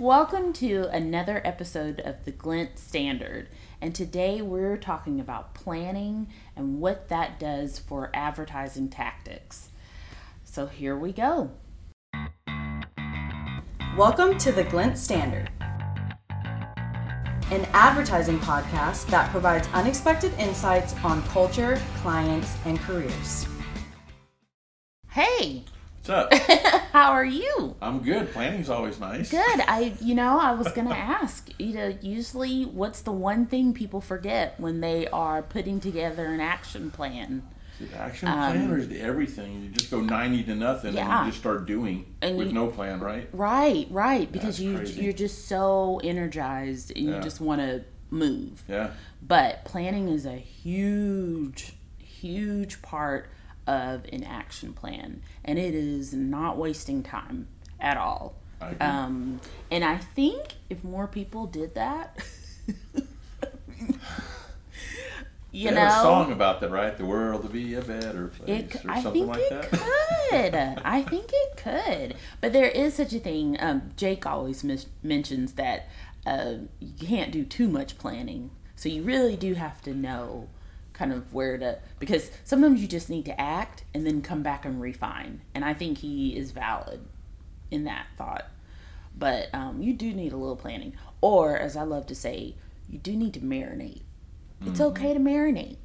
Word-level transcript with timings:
Welcome 0.00 0.52
to 0.54 0.88
another 0.90 1.40
episode 1.44 2.00
of 2.00 2.24
the 2.24 2.32
Glint 2.32 2.80
Standard. 2.80 3.46
And 3.80 3.94
today 3.94 4.42
we're 4.42 4.76
talking 4.76 5.20
about 5.20 5.54
planning 5.54 6.26
and 6.56 6.80
what 6.80 7.08
that 7.10 7.38
does 7.38 7.78
for 7.78 8.10
advertising 8.12 8.88
tactics. 8.88 9.68
So 10.42 10.66
here 10.66 10.96
we 10.96 11.12
go. 11.12 11.52
Welcome 13.96 14.36
to 14.38 14.50
the 14.50 14.64
Glint 14.64 14.98
Standard, 14.98 15.48
an 17.52 17.64
advertising 17.72 18.40
podcast 18.40 19.06
that 19.10 19.30
provides 19.30 19.68
unexpected 19.74 20.32
insights 20.40 20.92
on 21.04 21.22
culture, 21.28 21.80
clients, 21.98 22.56
and 22.64 22.80
careers. 22.80 23.46
Hey, 25.10 25.62
What's 26.06 26.34
up? 26.34 26.82
how 26.92 27.12
are 27.12 27.24
you? 27.24 27.76
I'm 27.80 28.00
good. 28.02 28.30
Planning's 28.32 28.68
always 28.68 29.00
nice. 29.00 29.30
Good. 29.30 29.60
I, 29.66 29.94
you 30.02 30.14
know, 30.14 30.38
I 30.38 30.52
was 30.52 30.70
going 30.72 30.86
to 30.88 30.94
ask, 30.94 31.48
you 31.58 31.72
know, 31.72 31.96
usually 32.02 32.64
what's 32.64 33.00
the 33.00 33.12
one 33.12 33.46
thing 33.46 33.72
people 33.72 34.02
forget 34.02 34.60
when 34.60 34.82
they 34.82 35.06
are 35.08 35.40
putting 35.42 35.80
together 35.80 36.26
an 36.26 36.40
action 36.40 36.90
plan? 36.90 37.42
Is 37.80 37.90
it 37.90 37.94
action 37.96 38.28
plan 38.28 38.70
or 38.70 38.76
is 38.76 38.88
it 38.90 39.00
everything? 39.00 39.62
You 39.62 39.68
just 39.70 39.90
go 39.90 40.02
90 40.02 40.44
to 40.44 40.54
nothing 40.54 40.90
Um, 40.90 40.96
Yeah. 40.96 41.16
and 41.18 41.26
you 41.26 41.32
just 41.32 41.40
start 41.40 41.64
doing 41.66 42.04
And 42.20 42.36
with 42.36 42.48
you- 42.48 42.52
no 42.52 42.66
plan, 42.66 43.00
right? 43.00 43.26
Right, 43.32 43.86
right, 43.90 44.30
because 44.30 44.58
That's 44.58 44.60
you 44.60 44.76
crazy. 44.76 45.02
you're 45.02 45.12
just 45.14 45.48
so 45.48 46.02
energized 46.04 46.92
and 46.94 47.06
you 47.06 47.18
just 47.20 47.40
want 47.40 47.62
to 47.62 47.82
move. 48.10 48.62
Yeah. 48.68 48.90
But 49.26 49.64
planning 49.64 50.08
is 50.08 50.26
a 50.26 50.36
huge, 50.36 51.72
huge 51.98 52.82
part 52.82 53.30
of 53.66 54.04
an 54.12 54.24
action 54.24 54.72
plan, 54.72 55.22
and 55.44 55.58
it 55.58 55.74
is 55.74 56.12
not 56.14 56.56
wasting 56.56 57.02
time 57.02 57.48
at 57.80 57.96
all. 57.96 58.34
Um, 58.80 59.40
and 59.70 59.84
I 59.84 59.98
think 59.98 60.54
if 60.70 60.82
more 60.82 61.06
people 61.06 61.46
did 61.46 61.74
that, 61.74 62.16
you 65.52 65.68
They 65.68 65.74
know, 65.74 65.86
a 65.86 65.90
song 65.90 66.32
about 66.32 66.60
that, 66.60 66.70
right? 66.70 66.96
The 66.96 67.04
world 67.04 67.42
to 67.42 67.48
be 67.48 67.74
a 67.74 67.82
better 67.82 68.28
place 68.28 68.74
it, 68.74 68.84
or 68.84 68.90
I 68.90 69.02
something 69.02 69.26
think 69.26 69.36
like 69.36 69.40
it 69.40 69.70
that. 69.70 69.70
could. 69.70 70.82
I 70.84 71.02
think 71.02 71.30
it 71.32 71.56
could. 71.56 72.16
But 72.40 72.52
there 72.52 72.68
is 72.68 72.94
such 72.94 73.12
a 73.12 73.20
thing. 73.20 73.56
Um, 73.60 73.90
Jake 73.96 74.26
always 74.26 74.64
mis- 74.64 74.86
mentions 75.02 75.52
that 75.54 75.88
uh, 76.26 76.54
you 76.80 77.06
can't 77.06 77.30
do 77.30 77.44
too 77.44 77.68
much 77.68 77.98
planning. 77.98 78.50
So 78.76 78.88
you 78.88 79.02
really 79.02 79.36
do 79.36 79.54
have 79.54 79.80
to 79.82 79.94
know 79.94 80.48
kind 80.94 81.12
of 81.12 81.32
where 81.34 81.58
to, 81.58 81.78
because 81.98 82.30
sometimes 82.44 82.80
you 82.80 82.88
just 82.88 83.10
need 83.10 83.26
to 83.26 83.38
act 83.38 83.84
and 83.92 84.06
then 84.06 84.22
come 84.22 84.42
back 84.42 84.64
and 84.64 84.80
refine. 84.80 85.42
And 85.54 85.64
I 85.64 85.74
think 85.74 85.98
he 85.98 86.36
is 86.36 86.52
valid 86.52 87.04
in 87.70 87.84
that 87.84 88.06
thought. 88.16 88.46
But 89.16 89.54
um, 89.54 89.82
you 89.82 89.92
do 89.92 90.12
need 90.12 90.32
a 90.32 90.36
little 90.36 90.56
planning. 90.56 90.94
Or, 91.20 91.56
as 91.56 91.76
I 91.76 91.82
love 91.82 92.06
to 92.06 92.14
say, 92.14 92.54
you 92.88 92.98
do 92.98 93.14
need 93.14 93.34
to 93.34 93.40
marinate. 93.40 94.02
It's 94.66 94.80
okay 94.80 95.12
to 95.12 95.20
marinate. 95.20 95.76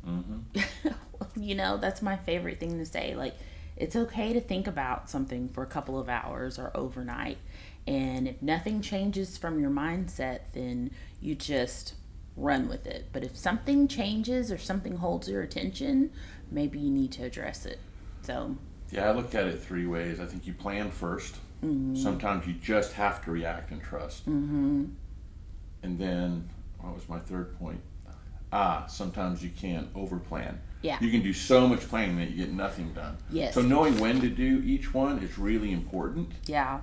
you 1.35 1.55
know, 1.55 1.77
that's 1.77 2.01
my 2.01 2.15
favorite 2.17 2.59
thing 2.59 2.77
to 2.77 2.85
say. 2.85 3.15
Like, 3.15 3.35
it's 3.75 3.95
okay 3.95 4.33
to 4.33 4.41
think 4.41 4.67
about 4.67 5.09
something 5.09 5.49
for 5.49 5.63
a 5.63 5.67
couple 5.67 5.99
of 5.99 6.09
hours 6.09 6.57
or 6.57 6.71
overnight. 6.75 7.37
And 7.87 8.27
if 8.27 8.41
nothing 8.41 8.81
changes 8.81 9.37
from 9.37 9.59
your 9.59 9.71
mindset, 9.71 10.39
then 10.53 10.91
you 11.21 11.35
just 11.35 11.93
run 12.39 12.67
with 12.69 12.87
it. 12.87 13.07
But 13.11 13.23
if 13.23 13.35
something 13.37 13.87
changes 13.87 14.51
or 14.51 14.57
something 14.57 14.97
holds 14.97 15.29
your 15.29 15.41
attention, 15.41 16.11
maybe 16.51 16.79
you 16.79 16.89
need 16.89 17.11
to 17.13 17.23
address 17.23 17.65
it. 17.65 17.79
So, 18.21 18.55
Yeah, 18.91 19.09
I 19.09 19.11
look 19.11 19.35
at 19.35 19.45
it 19.47 19.61
three 19.61 19.85
ways. 19.85 20.19
I 20.19 20.25
think 20.25 20.47
you 20.47 20.53
plan 20.53 20.91
1st 20.91 21.35
Mm-hmm. 21.63 21.95
Sometimes 21.95 22.47
you 22.47 22.53
just 22.53 22.93
have 22.93 23.23
to 23.25 23.31
react 23.31 23.71
and 23.71 23.81
trust. 23.81 24.29
Mm-hmm. 24.29 24.85
And 25.83 25.99
then, 25.99 26.49
what 26.79 26.95
was 26.95 27.07
my 27.09 27.19
third 27.19 27.57
point? 27.59 27.81
Ah, 28.51 28.85
sometimes 28.87 29.43
you 29.43 29.49
can't 29.49 29.93
overplan. 29.93 30.55
Yeah. 30.81 30.97
You 31.01 31.11
can 31.11 31.21
do 31.21 31.33
so 31.33 31.67
much 31.67 31.81
planning 31.81 32.17
that 32.17 32.29
you 32.31 32.37
get 32.37 32.53
nothing 32.53 32.93
done. 32.93 33.17
Yes. 33.29 33.53
So 33.53 33.61
knowing 33.61 33.99
when 33.99 34.21
to 34.21 34.29
do 34.29 34.63
each 34.65 34.93
one 34.93 35.19
is 35.19 35.37
really 35.37 35.71
important. 35.71 36.31
yeah. 36.45 36.79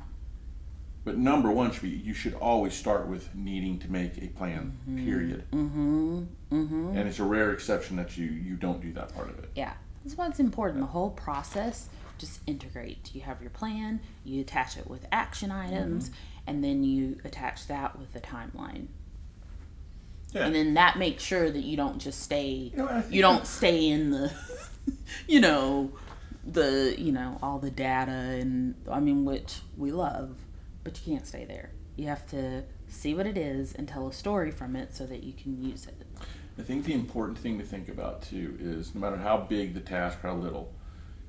But 1.06 1.16
number 1.18 1.52
one 1.52 1.70
should 1.70 1.82
be 1.82 1.90
you 1.90 2.14
should 2.14 2.34
always 2.34 2.74
start 2.74 3.06
with 3.06 3.32
needing 3.32 3.78
to 3.78 3.88
make 3.88 4.18
a 4.18 4.26
plan. 4.26 4.76
Period. 4.96 5.44
Mm-hmm. 5.52 6.24
Mm-hmm. 6.50 6.96
And 6.96 7.08
it's 7.08 7.20
a 7.20 7.24
rare 7.24 7.52
exception 7.52 7.94
that 7.96 8.18
you 8.18 8.26
you 8.26 8.56
don't 8.56 8.82
do 8.82 8.92
that 8.94 9.14
part 9.14 9.30
of 9.30 9.38
it. 9.38 9.48
Yeah, 9.54 9.74
that's 10.02 10.16
why 10.16 10.26
it's 10.26 10.40
important. 10.40 10.80
The 10.80 10.88
whole 10.88 11.10
process 11.10 11.88
just 12.18 12.40
integrate. 12.48 13.14
You 13.14 13.20
have 13.20 13.40
your 13.40 13.50
plan, 13.50 14.00
you 14.24 14.40
attach 14.40 14.76
it 14.76 14.90
with 14.90 15.06
action 15.12 15.52
items, 15.52 16.10
and 16.44 16.64
then 16.64 16.82
you 16.82 17.20
attach 17.24 17.68
that 17.68 17.96
with 17.96 18.12
the 18.12 18.20
timeline. 18.20 18.88
Yeah. 20.32 20.46
And 20.46 20.56
then 20.56 20.74
that 20.74 20.98
makes 20.98 21.22
sure 21.22 21.48
that 21.48 21.62
you 21.62 21.76
don't 21.76 22.00
just 22.00 22.20
stay. 22.20 22.72
know, 22.74 23.04
you 23.08 23.22
don't 23.22 23.46
stay 23.46 23.86
in 23.88 24.10
the, 24.10 24.32
you 25.28 25.38
know, 25.38 25.92
the 26.44 26.94
you 26.98 27.12
know 27.12 27.38
all 27.42 27.58
the 27.58 27.70
data 27.70 28.12
and 28.12 28.74
I 28.90 29.00
mean 29.00 29.24
which 29.24 29.60
we 29.76 29.92
love, 29.92 30.36
but 30.86 31.04
you 31.04 31.14
can't 31.14 31.26
stay 31.26 31.44
there. 31.44 31.70
You 31.96 32.06
have 32.06 32.28
to 32.28 32.62
see 32.86 33.12
what 33.12 33.26
it 33.26 33.36
is 33.36 33.74
and 33.74 33.88
tell 33.88 34.06
a 34.06 34.12
story 34.12 34.52
from 34.52 34.76
it 34.76 34.94
so 34.94 35.04
that 35.06 35.24
you 35.24 35.32
can 35.32 35.60
use 35.60 35.88
it. 35.88 36.00
I 36.56 36.62
think 36.62 36.84
the 36.84 36.92
important 36.92 37.36
thing 37.36 37.58
to 37.58 37.64
think 37.64 37.88
about 37.88 38.22
too 38.22 38.56
is 38.60 38.94
no 38.94 39.00
matter 39.00 39.16
how 39.16 39.36
big 39.36 39.74
the 39.74 39.80
task 39.80 40.22
or 40.22 40.28
how 40.28 40.36
little, 40.36 40.72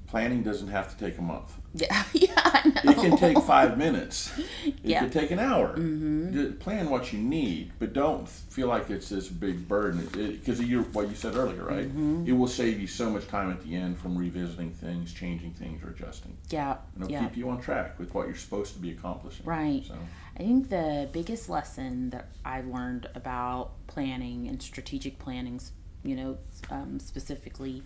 planning 0.07 0.41
doesn't 0.41 0.69
have 0.69 0.89
to 0.97 1.05
take 1.05 1.17
a 1.17 1.21
month. 1.21 1.53
Yeah, 1.73 2.03
yeah, 2.13 2.31
I 2.43 2.71
know. 2.83 2.91
It 2.91 2.95
can 2.97 3.17
take 3.17 3.37
five 3.43 3.77
minutes. 3.77 4.31
It 4.65 4.75
Yeah. 4.83 5.01
can 5.01 5.11
take 5.11 5.29
an 5.31 5.37
hour. 5.37 5.77
Just 5.77 6.59
plan 6.59 6.89
what 6.89 7.13
you 7.13 7.19
need, 7.19 7.71
but 7.77 7.93
don't 7.93 8.27
feel 8.27 8.67
like 8.67 8.89
it's 8.89 9.09
this 9.09 9.27
big 9.27 9.67
burden. 9.67 10.07
Because 10.11 10.59
you 10.59 10.83
what 10.93 11.07
you 11.09 11.15
said 11.15 11.35
earlier, 11.35 11.63
right? 11.63 11.89
It 12.25 12.31
will 12.31 12.47
save 12.47 12.79
you 12.79 12.87
so 12.87 13.09
much 13.11 13.27
time 13.27 13.51
at 13.51 13.61
the 13.61 13.75
end 13.75 13.99
from 13.99 14.17
revisiting 14.17 14.71
things, 14.71 15.13
changing 15.13 15.51
things, 15.51 15.83
or 15.83 15.89
adjusting. 15.89 16.35
Yeah, 16.49 16.77
And 16.95 17.03
it'll 17.03 17.11
yeah. 17.11 17.23
keep 17.27 17.37
you 17.37 17.49
on 17.49 17.61
track 17.61 17.99
with 17.99 18.11
what 18.15 18.25
you're 18.27 18.35
supposed 18.35 18.73
to 18.73 18.79
be 18.79 18.89
accomplishing. 18.91 19.45
Right. 19.45 19.85
So, 19.85 19.93
I 20.35 20.39
think 20.39 20.69
the 20.69 21.09
biggest 21.11 21.47
lesson 21.49 22.09
that 22.11 22.29
I 22.43 22.61
learned 22.61 23.07
about 23.13 23.71
planning 23.87 24.47
and 24.47 24.61
strategic 24.63 25.19
planning, 25.19 25.59
you 26.03 26.15
know, 26.15 26.37
um, 26.71 26.99
specifically, 26.99 27.83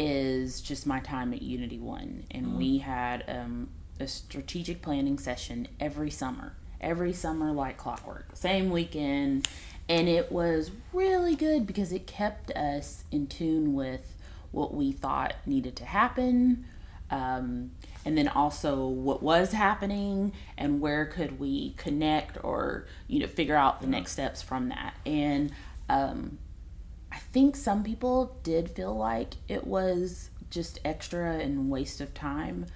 is 0.00 0.60
just 0.60 0.86
my 0.86 1.00
time 1.00 1.34
at 1.34 1.42
Unity 1.42 1.78
One, 1.78 2.24
and 2.30 2.56
we 2.56 2.78
had 2.78 3.24
um, 3.28 3.68
a 3.98 4.08
strategic 4.08 4.80
planning 4.80 5.18
session 5.18 5.68
every 5.78 6.10
summer, 6.10 6.54
every 6.80 7.12
summer 7.12 7.52
like 7.52 7.76
clockwork, 7.76 8.30
same 8.34 8.70
weekend, 8.70 9.46
and 9.88 10.08
it 10.08 10.32
was 10.32 10.70
really 10.92 11.36
good 11.36 11.66
because 11.66 11.92
it 11.92 12.06
kept 12.06 12.50
us 12.52 13.04
in 13.12 13.26
tune 13.26 13.74
with 13.74 14.16
what 14.52 14.72
we 14.74 14.90
thought 14.90 15.34
needed 15.46 15.76
to 15.76 15.84
happen 15.84 16.64
um, 17.10 17.72
and 18.04 18.16
then 18.16 18.28
also 18.28 18.86
what 18.86 19.22
was 19.22 19.52
happening 19.52 20.32
and 20.56 20.80
where 20.80 21.06
could 21.06 21.38
we 21.38 21.70
connect 21.76 22.42
or 22.44 22.86
you 23.08 23.20
know 23.20 23.26
figure 23.26 23.56
out 23.56 23.80
the 23.80 23.86
next 23.86 24.12
steps 24.12 24.40
from 24.40 24.68
that. 24.68 24.94
And 25.04 25.52
um, 25.88 26.38
i 27.12 27.18
think 27.18 27.56
some 27.56 27.82
people 27.82 28.36
did 28.42 28.70
feel 28.70 28.94
like 28.96 29.34
it 29.48 29.66
was 29.66 30.30
just 30.50 30.78
extra 30.84 31.34
and 31.38 31.70
waste 31.70 32.00
of 32.00 32.12
time 32.14 32.66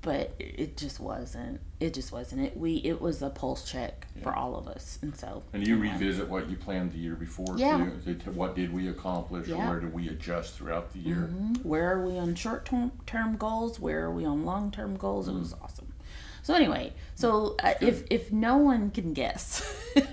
but 0.00 0.34
it 0.38 0.76
just 0.76 1.00
wasn't. 1.00 1.62
It 1.80 1.94
just 1.94 2.12
wasn't. 2.12 2.42
It 2.42 2.58
we 2.58 2.74
it 2.84 3.00
was 3.00 3.22
a 3.22 3.30
pulse 3.30 3.64
check 3.64 4.06
for 4.22 4.34
all 4.36 4.54
of 4.54 4.68
us 4.68 4.98
and 5.00 5.16
so 5.16 5.42
and 5.54 5.66
you 5.66 5.78
revisit 5.78 6.28
what 6.28 6.50
you 6.50 6.56
planned 6.56 6.92
the 6.92 6.98
year 6.98 7.14
before 7.14 7.54
Yeah. 7.56 7.78
too. 8.04 8.12
Did- 8.12 8.36
What 8.36 8.54
did 8.54 8.70
we 8.70 8.86
accomplish, 8.88 9.48
Yeah. 9.48 9.66
where 9.66 9.80
did 9.80 9.94
we 9.94 10.08
adjust 10.10 10.56
throughout 10.58 10.92
the 10.92 10.98
year? 10.98 11.30
where 11.62 11.90
are 11.90 12.04
we 12.06 12.18
on 12.18 12.34
short 12.34 12.66
term 13.06 13.36
goals? 13.38 13.80
Where 13.80 14.04
are 14.04 14.12
we 14.12 14.26
on 14.26 14.44
long 14.44 14.70
term 14.70 14.94
goals? 14.96 15.26
It 15.26 15.32
was 15.32 15.54
awesome. 15.62 15.94
So 16.42 16.52
anyway 16.52 16.92
so 17.14 17.56
uh, 17.64 17.72
if 17.80 18.04
if 18.10 18.30
no 18.30 18.58
one 18.58 18.90
can 18.90 19.14
guess 19.14 19.62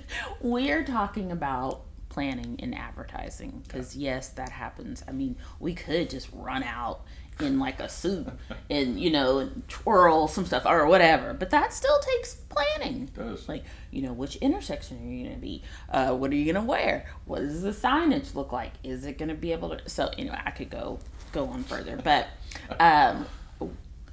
we're 0.41 0.85
talking 0.85 1.33
about 1.33 1.81
planning 2.11 2.57
in 2.59 2.73
advertising 2.73 3.63
because 3.65 3.95
yes 3.95 4.29
that 4.29 4.49
happens. 4.49 5.03
I 5.07 5.11
mean 5.13 5.37
we 5.59 5.73
could 5.73 6.09
just 6.09 6.27
run 6.33 6.61
out 6.61 7.01
in 7.39 7.57
like 7.57 7.79
a 7.79 7.87
suit 7.87 8.27
and 8.69 8.99
you 8.99 9.09
know 9.09 9.39
and 9.39 9.67
twirl 9.69 10.27
some 10.27 10.45
stuff 10.45 10.63
or 10.65 10.85
whatever 10.85 11.33
but 11.33 11.49
that 11.49 11.73
still 11.73 11.97
takes 11.99 12.35
planning. 12.35 13.09
Does. 13.15 13.47
like 13.47 13.63
you 13.91 14.01
know 14.01 14.11
which 14.11 14.35
intersection 14.37 14.97
are 14.97 15.11
you 15.11 15.23
going 15.23 15.35
to 15.35 15.41
be? 15.41 15.63
Uh, 15.89 16.13
what 16.13 16.31
are 16.31 16.35
you 16.35 16.45
going 16.45 16.63
to 16.63 16.69
wear? 16.69 17.05
What 17.25 17.39
does 17.39 17.61
the 17.61 17.71
signage 17.71 18.35
look 18.35 18.51
like? 18.51 18.73
Is 18.83 19.05
it 19.05 19.17
going 19.17 19.29
to 19.29 19.35
be 19.35 19.53
able 19.53 19.69
to 19.69 19.89
so 19.89 20.09
anyway 20.17 20.39
i 20.45 20.51
could 20.51 20.69
go 20.69 20.99
go 21.31 21.45
on 21.47 21.63
further 21.63 21.97
but 21.97 22.27
um, 22.79 23.25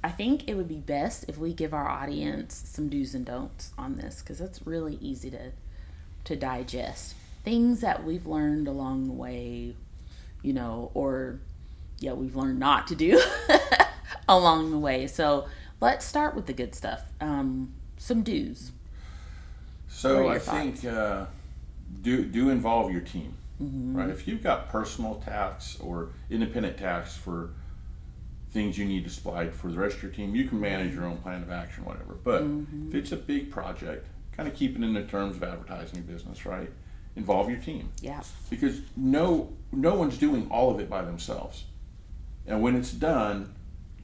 i 0.03 0.09
think 0.09 0.47
it 0.47 0.55
would 0.55 0.67
be 0.69 0.79
best 0.79 1.25
if 1.27 1.37
we 1.37 1.53
give 1.53 1.73
our 1.73 1.89
audience 1.89 2.63
some 2.65 2.87
do's 2.87 3.13
and 3.13 3.25
don'ts 3.25 3.71
on 3.77 3.97
this 3.97 4.21
because 4.21 4.39
it's 4.39 4.65
really 4.65 4.97
easy 5.01 5.29
to 5.29 5.51
to 6.23 6.35
digest 6.35 7.15
things 7.43 7.81
that 7.81 8.03
we've 8.03 8.25
learned 8.25 8.67
along 8.67 9.05
the 9.05 9.13
way 9.13 9.75
you 10.41 10.53
know 10.53 10.91
or 10.93 11.39
yeah 11.99 12.13
we've 12.13 12.35
learned 12.35 12.59
not 12.59 12.87
to 12.87 12.95
do 12.95 13.21
along 14.29 14.71
the 14.71 14.77
way 14.77 15.07
so 15.07 15.47
let's 15.81 16.05
start 16.05 16.35
with 16.35 16.45
the 16.45 16.53
good 16.53 16.75
stuff 16.75 17.03
um, 17.21 17.73
some 17.97 18.21
do's 18.23 18.71
So 19.87 20.29
I 20.29 20.39
thoughts? 20.39 20.81
think 20.81 20.85
uh, 20.85 21.25
do 22.01 22.23
do 22.25 22.49
involve 22.49 22.91
your 22.91 23.01
team, 23.01 23.33
Mm-hmm. 23.61 23.97
right? 23.97 24.09
If 24.09 24.25
you've 24.27 24.41
got 24.41 24.69
personal 24.69 25.15
tasks 25.15 25.79
or 25.81 26.09
independent 26.29 26.77
tasks 26.77 27.17
for 27.17 27.49
things 28.51 28.77
you 28.77 28.85
need 28.85 29.03
to 29.03 29.09
supply 29.09 29.49
for 29.49 29.69
the 29.69 29.77
rest 29.77 29.97
of 29.97 30.03
your 30.03 30.11
team, 30.11 30.33
you 30.35 30.45
can 30.45 30.59
manage 30.61 30.93
your 30.93 31.05
own 31.05 31.17
plan 31.17 31.41
of 31.43 31.51
action, 31.51 31.83
whatever. 31.85 32.15
But 32.23 32.43
Mm-hmm. 32.43 32.87
if 32.89 32.95
it's 32.95 33.11
a 33.11 33.17
big 33.17 33.51
project, 33.51 34.07
kind 34.31 34.47
of 34.47 34.55
keep 34.55 34.77
it 34.77 34.83
in 34.83 34.93
the 34.93 35.03
terms 35.03 35.35
of 35.35 35.43
advertising 35.43 36.03
business, 36.03 36.45
right? 36.45 36.69
Involve 37.15 37.49
your 37.49 37.59
team 37.59 37.91
Yeah. 38.01 38.21
because 38.49 38.81
no 38.95 39.51
no 39.71 39.95
one's 39.95 40.17
doing 40.17 40.47
all 40.49 40.71
of 40.71 40.79
it 40.79 40.89
by 40.89 41.01
themselves. 41.03 41.65
And 42.47 42.61
when 42.61 42.75
it's 42.75 42.91
done, 42.91 43.53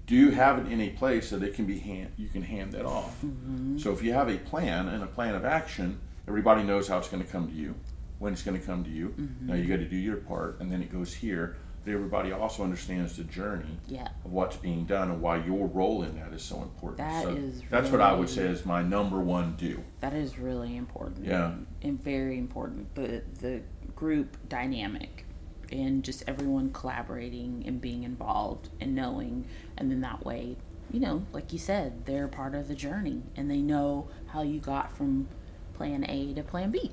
do 0.05 0.15
you 0.15 0.31
have 0.31 0.59
it 0.59 0.71
in 0.71 0.81
a 0.81 0.89
place 0.89 1.29
that 1.31 1.41
it 1.41 1.53
can 1.55 1.65
be 1.65 1.79
hand 1.79 2.11
you 2.17 2.27
can 2.27 2.41
hand 2.41 2.73
that 2.73 2.85
off. 2.85 3.21
Mm-hmm. 3.21 3.77
So 3.77 3.91
if 3.91 4.03
you 4.03 4.13
have 4.13 4.29
a 4.29 4.37
plan 4.37 4.87
and 4.89 5.03
a 5.03 5.07
plan 5.07 5.35
of 5.35 5.45
action, 5.45 5.99
everybody 6.27 6.63
knows 6.63 6.87
how 6.87 6.97
it's 6.97 7.07
going 7.07 7.23
to 7.23 7.31
come 7.31 7.47
to 7.47 7.53
you, 7.53 7.75
when 8.19 8.33
it's 8.33 8.41
going 8.43 8.59
to 8.59 8.65
come 8.65 8.83
to 8.83 8.89
you. 8.89 9.09
Mm-hmm. 9.09 9.47
Now 9.47 9.55
you 9.55 9.65
got 9.67 9.77
to 9.77 9.89
do 9.89 9.95
your 9.97 10.17
part, 10.17 10.59
and 10.59 10.71
then 10.71 10.81
it 10.81 10.91
goes 10.91 11.13
here. 11.13 11.55
But 11.85 11.93
everybody 11.93 12.31
also 12.31 12.63
understands 12.63 13.15
the 13.15 13.23
journey 13.23 13.77
Yeah. 13.87 14.07
of 14.25 14.31
what's 14.33 14.57
being 14.57 14.85
done 14.85 15.11
and 15.11 15.21
why 15.21 15.37
your 15.37 15.67
role 15.67 16.01
in 16.01 16.15
that 16.15 16.33
is 16.33 16.41
so 16.41 16.63
important. 16.63 16.97
That 16.97 17.23
so 17.23 17.29
is 17.29 17.61
that's 17.69 17.91
what 17.91 18.01
I 18.01 18.11
would 18.11 18.27
say 18.29 18.45
is 18.47 18.65
my 18.65 18.81
number 18.81 19.19
one 19.19 19.55
do. 19.55 19.83
That 20.01 20.13
is 20.13 20.39
really 20.39 20.75
important. 20.75 21.25
Yeah. 21.25 21.53
And 21.83 22.03
very 22.03 22.39
important. 22.39 22.95
The 22.95 23.21
the 23.39 23.61
group 23.95 24.35
dynamic 24.49 25.25
and 25.71 26.03
just 26.03 26.23
everyone 26.27 26.71
collaborating 26.73 27.63
and 27.65 27.79
being 27.79 28.03
involved 28.03 28.69
and 28.81 28.93
knowing 28.95 29.45
and 29.77 29.89
then 29.91 30.01
that 30.01 30.25
way, 30.25 30.57
you 30.91 30.99
know, 30.99 31.25
like 31.33 31.53
you 31.53 31.59
said, 31.59 32.05
they're 32.05 32.27
part 32.27 32.55
of 32.55 32.67
the 32.67 32.75
journey 32.75 33.21
and 33.35 33.49
they 33.49 33.61
know 33.61 34.07
how 34.27 34.41
you 34.41 34.59
got 34.59 34.91
from 34.91 35.27
plan 35.75 36.03
A 36.09 36.33
to 36.33 36.41
plan 36.41 36.71
B. 36.71 36.91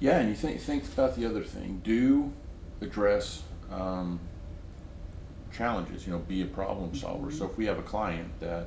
Yeah, 0.00 0.18
and 0.18 0.28
you 0.28 0.34
think 0.34 0.60
think 0.60 0.84
about 0.84 1.16
the 1.16 1.24
other 1.24 1.42
thing. 1.42 1.80
Do 1.82 2.32
address 2.80 3.42
um, 3.72 4.20
challenges. 5.52 6.06
You 6.06 6.14
know, 6.14 6.18
be 6.20 6.42
a 6.42 6.46
problem 6.46 6.94
solver. 6.94 7.30
So 7.30 7.46
if 7.46 7.56
we 7.56 7.66
have 7.66 7.78
a 7.78 7.82
client 7.82 8.28
that, 8.40 8.66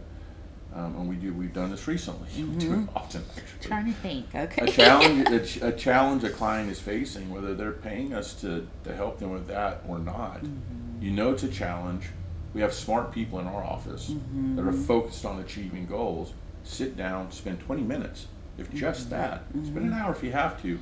um, 0.74 0.95
and 0.95 1.09
we 1.09 1.15
do, 1.15 1.33
we've 1.33 1.53
done 1.53 1.71
this 1.71 1.88
recently. 1.88 2.30
We 2.38 2.56
do 2.56 2.74
it 2.74 2.75
mm-hmm. 2.77 2.98
often 2.98 3.24
actually. 3.38 3.68
Trying 3.68 3.86
to 3.86 3.94
think. 3.94 4.33
Okay. 4.33 4.65
A 4.65 4.71
challenge, 4.71 5.30
a, 5.30 5.39
ch- 5.45 5.62
a 5.62 5.71
challenge 5.71 6.24
a 6.24 6.30
client 6.30 6.71
is 6.71 6.80
facing, 6.80 7.30
whether 7.30 7.53
they're 7.53 7.71
paying 7.71 8.13
us 8.13 8.33
to, 8.42 8.68
to 8.83 8.95
help 8.95 9.19
them 9.19 9.31
with 9.31 9.48
that 9.48 9.83
or 9.88 10.00
not. 10.00 10.44
Mm-hmm. 10.44 11.03
You 11.03 11.12
know 11.12 11.31
it's 11.31 11.44
a 11.44 11.50
challenge. 11.50 12.06
We 12.53 12.62
have 12.62 12.74
smart 12.74 13.12
people 13.12 13.39
in 13.39 13.48
our 13.48 13.63
office 13.63 14.09
mm-hmm. 14.09 14.56
that 14.56 14.65
are 14.65 14.74
focused 14.74 15.25
on 15.25 15.39
achieving 15.39 15.86
goals. 15.86 16.33
Sit 16.63 16.95
down, 16.95 17.31
spend 17.31 17.59
20 17.62 17.81
minutes, 17.81 18.27
if 18.57 18.71
just 18.74 19.09
that. 19.09 19.44
Spend 19.51 19.77
an 19.77 19.94
hour 19.94 20.12
if 20.12 20.24
you 20.24 20.31
have 20.31 20.62
to. 20.62 20.77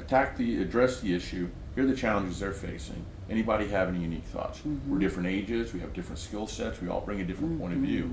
Attack 0.00 0.36
the, 0.36 0.62
address 0.62 1.00
the 1.00 1.14
issue. 1.14 1.48
Here 1.74 1.84
are 1.84 1.86
the 1.86 1.94
challenges 1.96 2.40
they're 2.40 2.52
facing. 2.52 3.04
Anybody 3.28 3.68
have 3.68 3.88
any 3.88 4.00
unique 4.00 4.24
thoughts? 4.24 4.60
We're 4.88 4.98
different 4.98 5.28
ages. 5.28 5.72
We 5.72 5.80
have 5.80 5.92
different 5.92 6.18
skill 6.18 6.46
sets. 6.46 6.80
We 6.80 6.88
all 6.88 7.00
bring 7.00 7.20
a 7.20 7.24
different 7.24 7.60
point 7.60 7.74
of 7.74 7.78
view, 7.78 8.04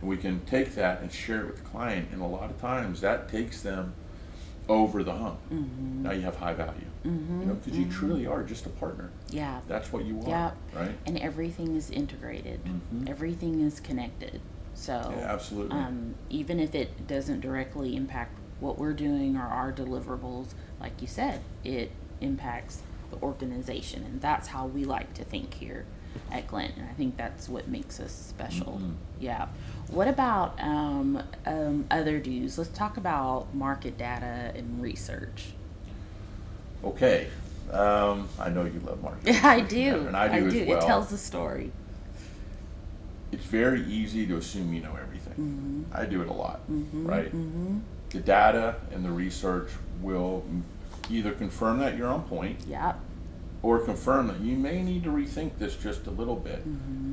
and 0.00 0.08
we 0.08 0.16
can 0.16 0.40
take 0.46 0.74
that 0.76 1.02
and 1.02 1.12
share 1.12 1.40
it 1.42 1.46
with 1.46 1.56
the 1.56 1.62
client. 1.68 2.08
And 2.12 2.22
a 2.22 2.26
lot 2.26 2.48
of 2.50 2.58
times 2.60 3.00
that 3.02 3.28
takes 3.28 3.60
them 3.60 3.92
over 4.68 5.02
the 5.02 5.12
hump. 5.12 5.38
Mm-hmm. 5.52 6.04
Now 6.04 6.12
you 6.12 6.22
have 6.22 6.36
high 6.36 6.54
value, 6.54 6.86
you 7.04 7.10
know, 7.10 7.54
because 7.54 7.78
you 7.78 7.84
truly 7.90 8.26
are 8.26 8.42
just 8.42 8.64
a 8.64 8.70
partner. 8.70 9.10
yeah. 9.28 9.60
That's 9.68 9.92
what 9.92 10.04
you 10.06 10.20
are, 10.22 10.28
Yeah. 10.28 10.50
right? 10.74 10.96
And 11.04 11.18
everything 11.18 11.74
is 11.76 11.90
integrated. 11.90 12.60
Everything 13.06 13.60
is 13.60 13.80
connected. 13.80 14.40
So 14.74 14.92
Mm-hmm. 14.94 15.18
Yeah, 15.18 15.32
absolutely. 15.34 15.76
um, 15.76 16.14
even 16.30 16.58
if 16.60 16.74
it 16.74 17.06
doesn't 17.06 17.40
directly 17.40 17.94
impact 17.96 18.38
what 18.60 18.78
we're 18.78 18.94
doing 18.94 19.36
or 19.36 19.42
our 19.42 19.72
deliverables, 19.72 20.54
like 20.82 21.00
you 21.00 21.06
said, 21.06 21.40
it 21.64 21.92
impacts 22.20 22.82
the 23.10 23.16
organization, 23.22 24.02
and 24.04 24.20
that's 24.20 24.48
how 24.48 24.66
we 24.66 24.84
like 24.84 25.14
to 25.14 25.24
think 25.24 25.54
here 25.54 25.86
at 26.30 26.46
Glint. 26.48 26.76
And 26.76 26.88
I 26.88 26.92
think 26.92 27.16
that's 27.16 27.48
what 27.48 27.68
makes 27.68 28.00
us 28.00 28.12
special. 28.12 28.74
Mm-hmm. 28.74 28.92
Yeah. 29.20 29.46
What 29.88 30.08
about 30.08 30.60
um, 30.60 31.22
um, 31.46 31.86
other 31.90 32.18
do's? 32.18 32.58
Let's 32.58 32.70
talk 32.70 32.96
about 32.96 33.54
market 33.54 33.96
data 33.96 34.52
and 34.54 34.82
research. 34.82 35.52
Okay. 36.84 37.28
Um, 37.70 38.28
I 38.38 38.48
know 38.50 38.64
you 38.64 38.80
love. 38.84 38.98
Yeah, 39.24 39.40
I 39.44 39.60
do. 39.60 40.06
And 40.08 40.16
I 40.16 40.40
do 40.40 40.48
as 40.48 40.54
well. 40.66 40.78
It 40.78 40.86
tells 40.86 41.08
the 41.08 41.18
story. 41.18 41.70
it's 43.30 43.44
very 43.44 43.82
easy 43.84 44.26
to 44.26 44.36
assume 44.36 44.74
you 44.74 44.82
know 44.82 44.96
everything. 45.00 45.32
Mm-hmm. 45.34 45.96
I 45.96 46.04
do 46.06 46.22
it 46.22 46.28
a 46.28 46.32
lot, 46.32 46.60
right? 46.68 47.30
The 48.10 48.20
data 48.20 48.76
and 48.92 49.04
the 49.04 49.10
research 49.10 49.70
will 50.02 50.44
either 51.10 51.32
confirm 51.32 51.78
that 51.80 51.96
you're 51.96 52.08
on 52.08 52.22
point 52.24 52.58
Yep. 52.68 52.98
or 53.62 53.78
confirm 53.80 54.26
that 54.28 54.40
you 54.40 54.56
may 54.56 54.82
need 54.82 55.04
to 55.04 55.10
rethink 55.10 55.52
this 55.58 55.76
just 55.76 56.06
a 56.06 56.10
little 56.10 56.36
bit. 56.36 56.62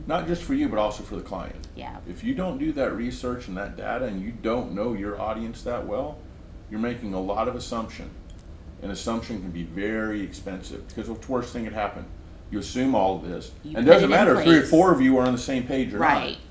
Not 0.07 0.27
just 0.27 0.43
for 0.43 0.53
you, 0.53 0.67
but 0.69 0.79
also 0.79 1.03
for 1.03 1.15
the 1.15 1.21
client. 1.21 1.55
Mm-hmm. 1.61 1.79
Yeah. 1.79 1.97
If 2.07 2.23
you 2.23 2.33
don't 2.33 2.57
do 2.57 2.71
that 2.73 2.93
research 2.93 3.47
and 3.47 3.57
that 3.57 3.77
data 3.77 4.05
and 4.05 4.21
you 4.21 4.31
don't 4.31 4.73
know 4.73 4.93
your 4.93 5.19
audience 5.21 5.61
that 5.63 5.85
well, 5.85 6.17
you're 6.71 6.79
making 6.79 7.13
a 7.13 7.21
lot 7.21 7.47
of 7.47 7.55
assumption. 7.55 8.09
And 8.81 8.91
assumption 8.91 9.41
can 9.41 9.51
be 9.51 9.63
very 9.63 10.21
expensive 10.21 10.87
because 10.87 11.09
what's 11.09 11.25
the 11.25 11.31
worst 11.31 11.51
thing 11.53 11.65
that 11.65 11.73
happen? 11.73 12.05
You 12.49 12.59
assume 12.59 12.95
all 12.95 13.17
of 13.17 13.27
this. 13.27 13.51
You 13.63 13.75
and 13.77 13.85
put 13.85 13.93
doesn't 13.93 14.09
it 14.09 14.15
matter 14.15 14.35
if 14.37 14.43
three 14.45 14.57
or 14.57 14.63
four 14.65 14.91
of 14.93 15.01
you 15.01 15.17
are 15.19 15.25
on 15.25 15.33
the 15.33 15.37
same 15.37 15.63
page 15.67 15.93
or 15.93 15.99
Right. 15.99 16.31
not. 16.31 16.48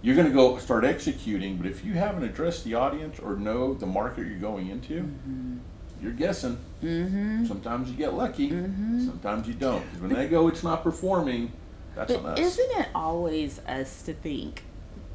You're 0.00 0.14
going 0.14 0.28
to 0.28 0.32
go 0.34 0.58
start 0.58 0.84
executing, 0.84 1.56
but 1.56 1.66
if 1.66 1.84
you 1.84 1.94
haven't 1.94 2.22
addressed 2.22 2.64
the 2.64 2.74
audience 2.74 3.18
or 3.18 3.34
know 3.36 3.74
the 3.74 3.86
market 3.86 4.26
you're 4.28 4.38
going 4.38 4.68
into, 4.68 5.00
Mm-hmm. 5.02 5.56
you're 6.00 6.12
guessing. 6.12 6.56
Mm-hmm. 6.82 7.46
Sometimes 7.46 7.90
you 7.90 7.96
get 7.96 8.14
lucky, 8.14 8.50
sometimes 8.50 9.48
you 9.48 9.54
don't. 9.54 9.82
'Cause 9.90 10.00
when 10.00 10.12
they 10.12 10.28
go, 10.28 10.46
it's 10.46 10.62
not 10.62 10.84
performing, 10.84 11.52
that's 11.96 12.14
on 12.14 12.22
But 12.22 12.38
us. 12.38 12.56
isn't 12.58 12.80
it 12.80 12.88
always 12.94 13.58
us 13.66 14.02
to 14.02 14.12
think, 14.14 14.62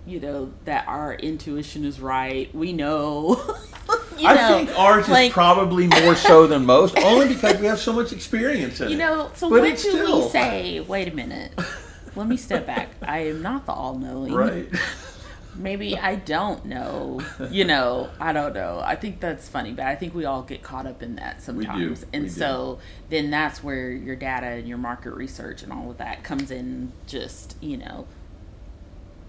you 0.05 0.19
know, 0.19 0.51
that 0.65 0.85
our 0.89 1.13
intuition 1.13 1.85
is 1.85 2.01
right? 2.01 2.53
We 2.53 2.73
know. 2.73 3.41
you 4.19 4.27
I 4.27 4.35
know, 4.35 4.47
think 4.65 4.77
ours 4.77 5.07
like, 5.07 5.27
is 5.27 5.33
probably 5.33 5.87
more 5.87 6.15
so 6.15 6.45
than 6.47 6.65
most, 6.65 6.97
only 6.99 7.29
because 7.29 7.57
we 7.61 7.67
have 7.67 7.79
so 7.79 7.93
much 7.93 8.11
experience 8.11 8.81
in 8.81 8.89
You 8.89 8.95
it. 8.95 8.99
know, 8.99 9.31
so 9.35 9.49
But 9.49 9.61
when 9.61 9.71
do 9.71 9.77
still- 9.77 10.23
we 10.25 10.29
say, 10.29 10.79
wait 10.81 11.07
a 11.07 11.15
minute, 11.15 11.53
let 12.15 12.27
me 12.27 12.37
step 12.37 12.65
back. 12.65 12.89
I 13.01 13.19
am 13.27 13.41
not 13.41 13.65
the 13.65 13.71
all 13.71 13.97
knowing. 13.97 14.33
Right. 14.33 14.67
Maybe 15.55 15.95
I 15.95 16.15
don't 16.15 16.65
know. 16.65 17.21
You 17.51 17.65
know, 17.65 18.09
I 18.19 18.33
don't 18.33 18.53
know. 18.53 18.81
I 18.83 18.95
think 18.95 19.19
that's 19.19 19.47
funny, 19.47 19.71
but 19.71 19.85
I 19.85 19.95
think 19.95 20.15
we 20.15 20.25
all 20.25 20.41
get 20.41 20.63
caught 20.63 20.87
up 20.87 21.03
in 21.03 21.15
that 21.17 21.37
do. 21.37 21.43
sometimes. 21.43 22.05
And 22.11 22.23
We 22.23 22.29
do. 22.29 22.35
so 22.35 22.79
then 23.09 23.29
that's 23.29 23.63
where 23.63 23.91
your 23.91 24.15
data 24.15 24.47
and 24.47 24.67
your 24.67 24.79
market 24.79 25.11
research 25.13 25.61
and 25.61 25.71
all 25.71 25.91
of 25.91 25.97
that 25.99 26.23
comes 26.23 26.49
in, 26.49 26.91
just, 27.05 27.55
you 27.61 27.77
know, 27.77 28.07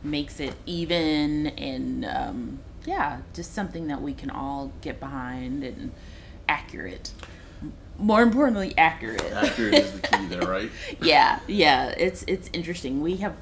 makes 0.02 0.40
it 0.40 0.54
even 0.64 1.49
and, 1.49 2.06
um, 2.06 2.61
yeah, 2.87 3.20
just 3.35 3.52
something 3.54 3.87
that 3.88 4.00
we 4.00 4.14
can 4.14 4.30
all 4.30 4.73
get 4.80 5.00
behind 5.00 5.62
and 5.62 5.92
accurate. 6.49 7.12
More 7.98 8.22
importantly, 8.22 8.74
accurate. 8.76 9.22
Accurate 9.32 9.74
is 9.74 9.92
the 9.92 10.00
key 10.08 10.26
there, 10.28 10.42
right? 10.42 10.70
yeah 11.00 11.40
yeah 11.46 11.88
it's 11.90 12.24
it's 12.26 12.50
interesting 12.52 13.00
we 13.02 13.16
have 13.16 13.36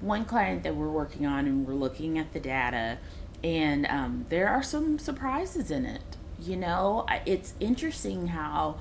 one 0.00 0.24
client 0.24 0.62
that 0.62 0.74
we're 0.76 0.88
working 0.90 1.24
on 1.26 1.46
and 1.46 1.66
we're 1.66 1.74
looking 1.74 2.18
at 2.18 2.32
the 2.32 2.40
data 2.40 2.98
and 3.42 3.86
um, 3.86 4.26
there 4.28 4.48
are 4.48 4.62
some 4.62 4.98
surprises 4.98 5.70
in 5.70 5.86
it 5.86 6.02
you 6.40 6.56
know 6.56 7.06
it's 7.24 7.54
interesting 7.60 8.28
how 8.28 8.76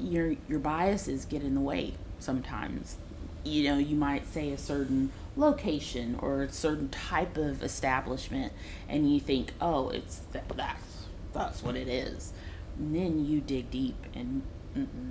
your 0.00 0.34
your 0.48 0.58
biases 0.58 1.24
get 1.24 1.42
in 1.42 1.54
the 1.54 1.60
way 1.60 1.94
sometimes 2.18 2.96
you 3.44 3.64
know 3.64 3.76
you 3.78 3.96
might 3.96 4.26
say 4.26 4.50
a 4.50 4.58
certain 4.58 5.10
location 5.36 6.16
or 6.20 6.42
a 6.42 6.48
certain 6.52 6.88
type 6.88 7.36
of 7.36 7.62
establishment 7.62 8.52
and 8.88 9.12
you 9.12 9.20
think 9.20 9.52
oh 9.60 9.88
it's 9.90 10.20
th- 10.32 10.44
that's 10.54 11.04
that's 11.34 11.62
what 11.62 11.76
it 11.76 11.88
is 11.88 12.32
and 12.78 12.94
then 12.94 13.24
you 13.24 13.40
dig 13.40 13.70
deep 13.70 14.06
and 14.14 14.42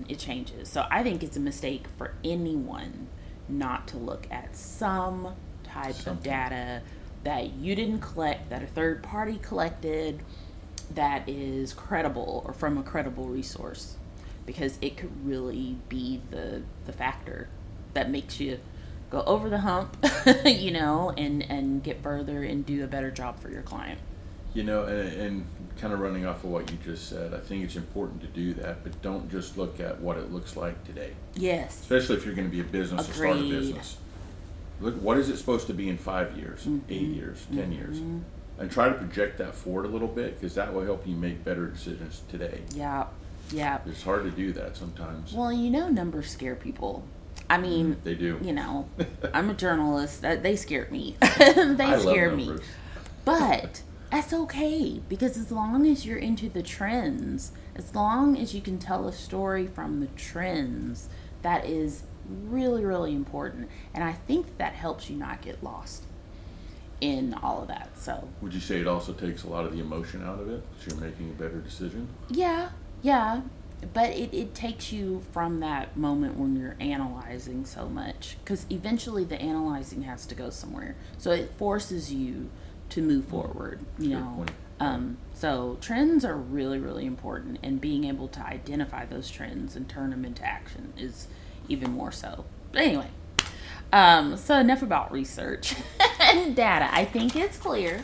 it 0.08 0.20
changes. 0.20 0.70
So 0.70 0.86
i 0.90 1.04
think 1.04 1.24
it's 1.24 1.36
a 1.38 1.42
mistake 1.42 1.86
for 1.98 2.14
anyone 2.24 3.08
not 3.50 3.88
to 3.88 3.98
look 3.98 4.28
at 4.32 4.56
some 4.56 5.36
type 5.64 6.06
of 6.08 6.24
data 6.24 6.82
that 7.24 7.54
you 7.54 7.76
didn't 7.76 8.00
collect 8.00 8.50
that 8.50 8.64
a 8.64 8.68
third 8.68 9.04
party 9.04 9.40
collected 9.42 10.22
that 10.94 11.28
is 11.28 11.74
credible 11.74 12.44
or 12.46 12.54
from 12.54 12.78
a 12.78 12.84
credible 12.84 13.26
resource. 13.26 13.98
Because 14.46 14.78
it 14.82 14.96
could 14.96 15.26
really 15.26 15.78
be 15.90 16.22
the 16.32 16.62
the 16.86 16.94
factor 16.94 17.50
that 17.94 18.10
makes 18.10 18.40
you 18.40 18.60
go 19.10 19.22
over 19.24 19.50
the 19.50 19.60
hump 19.60 19.98
you 20.46 20.72
know 20.72 21.14
and 21.18 21.44
and 21.50 21.84
get 21.84 22.02
further 22.04 22.44
and 22.44 22.66
do 22.66 22.84
a 22.84 22.88
better 22.88 23.10
job 23.10 23.40
for 23.40 23.50
your 23.50 23.62
client 23.62 24.00
You 24.58 24.64
know, 24.64 24.86
and, 24.86 25.22
and 25.22 25.46
kind 25.80 25.94
of 25.94 26.00
running 26.00 26.26
off 26.26 26.44
of 26.44 26.50
what 26.50 26.72
you 26.72 26.80
just 26.84 27.08
said, 27.08 27.32
I 27.32 27.38
think 27.40 27.64
it's 27.64 27.76
important 27.76 28.22
to 28.22 28.28
do 28.28 28.56
that, 28.56 28.84
but 28.84 29.00
don't 29.04 29.30
just 29.30 29.56
look 29.56 29.80
at 29.80 30.02
what 30.02 30.18
it 30.18 30.32
looks 30.34 30.58
like 30.58 30.84
today. 30.84 31.12
yes 31.36 31.80
Especially 31.82 32.16
if 32.18 32.26
you're 32.26 32.34
going 32.34 32.48
to 32.50 32.52
be 32.52 32.62
a 32.62 32.64
business 32.64 33.08
or 33.08 33.14
start 33.14 33.38
a 33.38 33.42
business. 33.48 33.98
Look, 34.82 34.96
what 35.00 35.20
is 35.20 35.30
it 35.30 35.38
supposed 35.38 35.68
to 35.68 35.76
be 35.76 35.90
in 35.90 36.00
five 36.00 36.36
years, 36.36 36.62
Mm-hmm. 36.66 36.92
eight 36.92 37.02
years, 37.02 37.46
10 37.54 37.72
years? 37.72 37.98
and 38.60 38.72
try 38.72 38.90
to 38.90 38.96
project 38.96 39.38
that 39.38 39.54
forward 39.54 39.86
a 39.86 39.90
little 39.90 40.08
bit 40.08 40.34
because 40.40 40.56
that 40.56 40.74
will 40.74 40.84
help 40.84 41.06
you 41.06 41.16
make 41.16 41.44
better 41.44 41.68
decisions 41.68 42.24
today. 42.28 42.62
Yeah. 42.74 43.06
Yeah. 43.52 43.78
It's 43.86 44.02
hard 44.02 44.24
to 44.24 44.32
do 44.32 44.52
that 44.54 44.76
sometimes. 44.76 45.34
Well, 45.34 45.54
you 45.54 45.70
know, 45.70 45.88
numbers 45.90 46.32
scare 46.32 46.56
people. 46.56 47.04
I 47.48 47.60
mean, 47.60 47.98
they 48.04 48.16
do. 48.16 48.40
You 48.42 48.54
know, 48.54 48.90
I'm 49.36 49.52
a 49.52 49.54
journalist. 49.54 50.24
That 50.24 50.42
they 50.42 50.56
scare 50.56 50.88
me. 50.90 51.16
they 51.22 51.84
I 51.84 52.00
scare 52.00 52.32
me. 52.36 52.58
But 53.24 53.84
that's 54.12 54.34
okay 54.34 55.02
because 55.10 55.38
as 55.38 55.52
long 55.52 55.86
as 55.88 56.06
you're 56.06 56.18
into 56.18 56.50
the 56.50 56.64
trends, 56.64 57.52
as 57.76 57.94
long 57.94 58.38
as 58.38 58.54
you 58.56 58.62
can 58.62 58.80
tell 58.80 59.08
a 59.08 59.14
story 59.14 59.68
from 59.68 60.00
the 60.00 60.08
trends, 60.16 61.10
that 61.42 61.66
is 61.66 62.04
really, 62.30 62.84
really 62.84 63.14
important. 63.14 63.70
And 63.94 64.04
I 64.04 64.14
think 64.14 64.58
that 64.58 64.74
helps 64.74 65.10
you 65.10 65.18
not 65.18 65.42
get 65.42 65.64
lost 65.64 66.04
in 67.00 67.34
all 67.36 67.62
of 67.62 67.68
that. 67.68 67.90
So, 67.98 68.28
Would 68.42 68.54
you 68.54 68.60
say 68.60 68.80
it 68.80 68.88
also 68.88 69.14
takes 69.14 69.44
a 69.44 69.50
lot 69.50 69.66
of 69.66 69.74
the 69.74 69.80
emotion 69.80 70.24
out 70.24 70.40
of 70.40 70.50
it 70.50 70.64
so 70.80 70.96
you're 70.96 71.06
making 71.06 71.30
a 71.30 71.34
better 71.34 71.60
decision? 71.60 72.08
yeah, 72.30 72.70
yeah. 73.02 73.42
But 73.94 74.10
it, 74.10 74.34
it 74.34 74.56
takes 74.56 74.92
you 74.92 75.24
from 75.32 75.60
that 75.60 75.96
moment 75.96 76.36
when 76.36 76.56
you're 76.56 76.76
analyzing 76.80 77.64
so 77.64 77.88
much 77.88 78.36
because 78.44 78.66
eventually 78.72 79.24
the 79.24 79.40
analyzing 79.40 80.02
has 80.02 80.26
to 80.26 80.34
go 80.36 80.50
somewhere. 80.50 80.96
So 81.20 81.30
it 81.30 81.52
forces 81.60 82.12
you 82.12 82.50
to 82.90 83.02
move 83.02 83.26
forward, 83.26 83.80
you 84.00 84.10
Good 84.10 84.20
know. 84.20 84.46
Um, 84.80 85.18
so 85.34 85.78
trends 85.82 86.24
are 86.24 86.36
really, 86.38 86.78
really 86.78 87.06
important, 87.06 87.60
and 87.64 87.82
being 87.82 88.04
able 88.06 88.28
to 88.30 88.40
identify 88.46 89.06
those 89.06 89.30
trends 89.30 89.76
and 89.76 89.90
turn 89.90 90.12
them 90.12 90.24
into 90.24 90.44
action 90.46 90.94
is 90.98 91.28
even 91.68 91.92
more 91.92 92.12
so. 92.12 92.46
But 92.72 92.82
anyway, 92.84 93.08
um, 93.92 94.38
so 94.38 94.60
enough 94.60 94.82
about 94.84 95.12
research 95.12 95.76
and 96.20 96.56
data. 96.56 96.88
I 96.92 97.06
think 97.06 97.36
it's 97.36 97.58
clear 97.58 98.04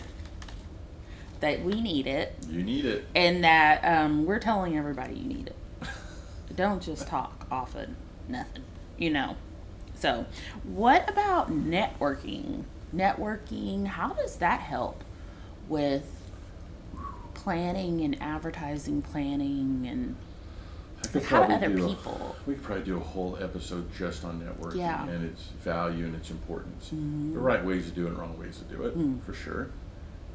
that 1.42 1.62
we 1.64 1.80
need 1.82 2.08
it, 2.08 2.36
You 2.50 2.64
need 2.64 2.86
it. 2.86 3.06
and 3.14 3.44
that 3.44 3.84
um, 3.84 4.26
we're 4.26 4.40
telling 4.40 4.76
everybody 4.78 5.14
you 5.16 5.26
need 5.28 5.48
it. 5.48 5.56
Don't 6.56 6.82
just 6.82 7.08
talk 7.08 7.46
often 7.52 7.96
nothing, 8.28 8.64
you 8.98 9.10
know. 9.12 9.36
So, 9.96 10.26
what 10.64 11.08
about 11.10 11.52
networking? 11.52 12.64
Networking, 12.96 13.86
how 13.88 14.14
does 14.14 14.36
that 14.38 14.60
help 14.60 15.04
with 15.68 16.06
planning 17.34 18.02
and 18.02 18.22
advertising 18.22 19.02
planning 19.02 19.86
and 19.90 20.16
could 21.12 21.24
how 21.24 21.46
do 21.46 21.54
other 21.54 21.70
do 21.70 21.86
a- 21.86 21.88
people? 21.90 22.36
we 22.46 22.54
could 22.54 22.64
probably 22.64 22.84
do 22.84 22.98
a 22.98 23.00
whole 23.00 23.38
episode 23.42 23.92
just 23.98 24.24
on 24.24 24.40
networking 24.42 24.78
Yeah. 24.78 25.08
and 25.08 25.26
its 25.26 25.44
value 25.64 26.06
and 26.06 26.16
its 26.16 26.30
importance. 26.30 26.92
Mhm. 26.94 27.34
The 27.34 27.40
right 27.40 27.64
ways 27.66 27.86
to 27.86 27.92
do 27.92 28.06
it 28.06 28.10
and 28.10 28.18
wrong 28.20 28.38
ways 28.40 28.60
to 28.60 28.76
do 28.76 28.84
it, 28.84 28.98
Mm. 28.98 29.22
for 29.24 29.34
sure. 29.34 29.70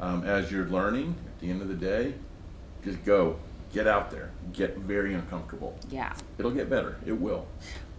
Um, 0.01 0.25
as 0.25 0.51
you're 0.53 0.67
learning, 0.67 1.15
at 1.27 1.41
the 1.41 1.51
end 1.51 1.63
of 1.63 1.69
the 1.69 1.75
day, 1.75 2.15
just 2.85 3.05
go. 3.05 3.37
Get 3.73 3.87
out 3.87 4.11
there. 4.11 4.31
Get 4.53 4.79
very 4.79 5.13
uncomfortable. 5.15 5.77
Yeah, 5.91 6.15
It'll 6.39 6.51
get 6.53 6.71
better. 6.71 6.97
It 7.05 7.21
will. 7.21 7.47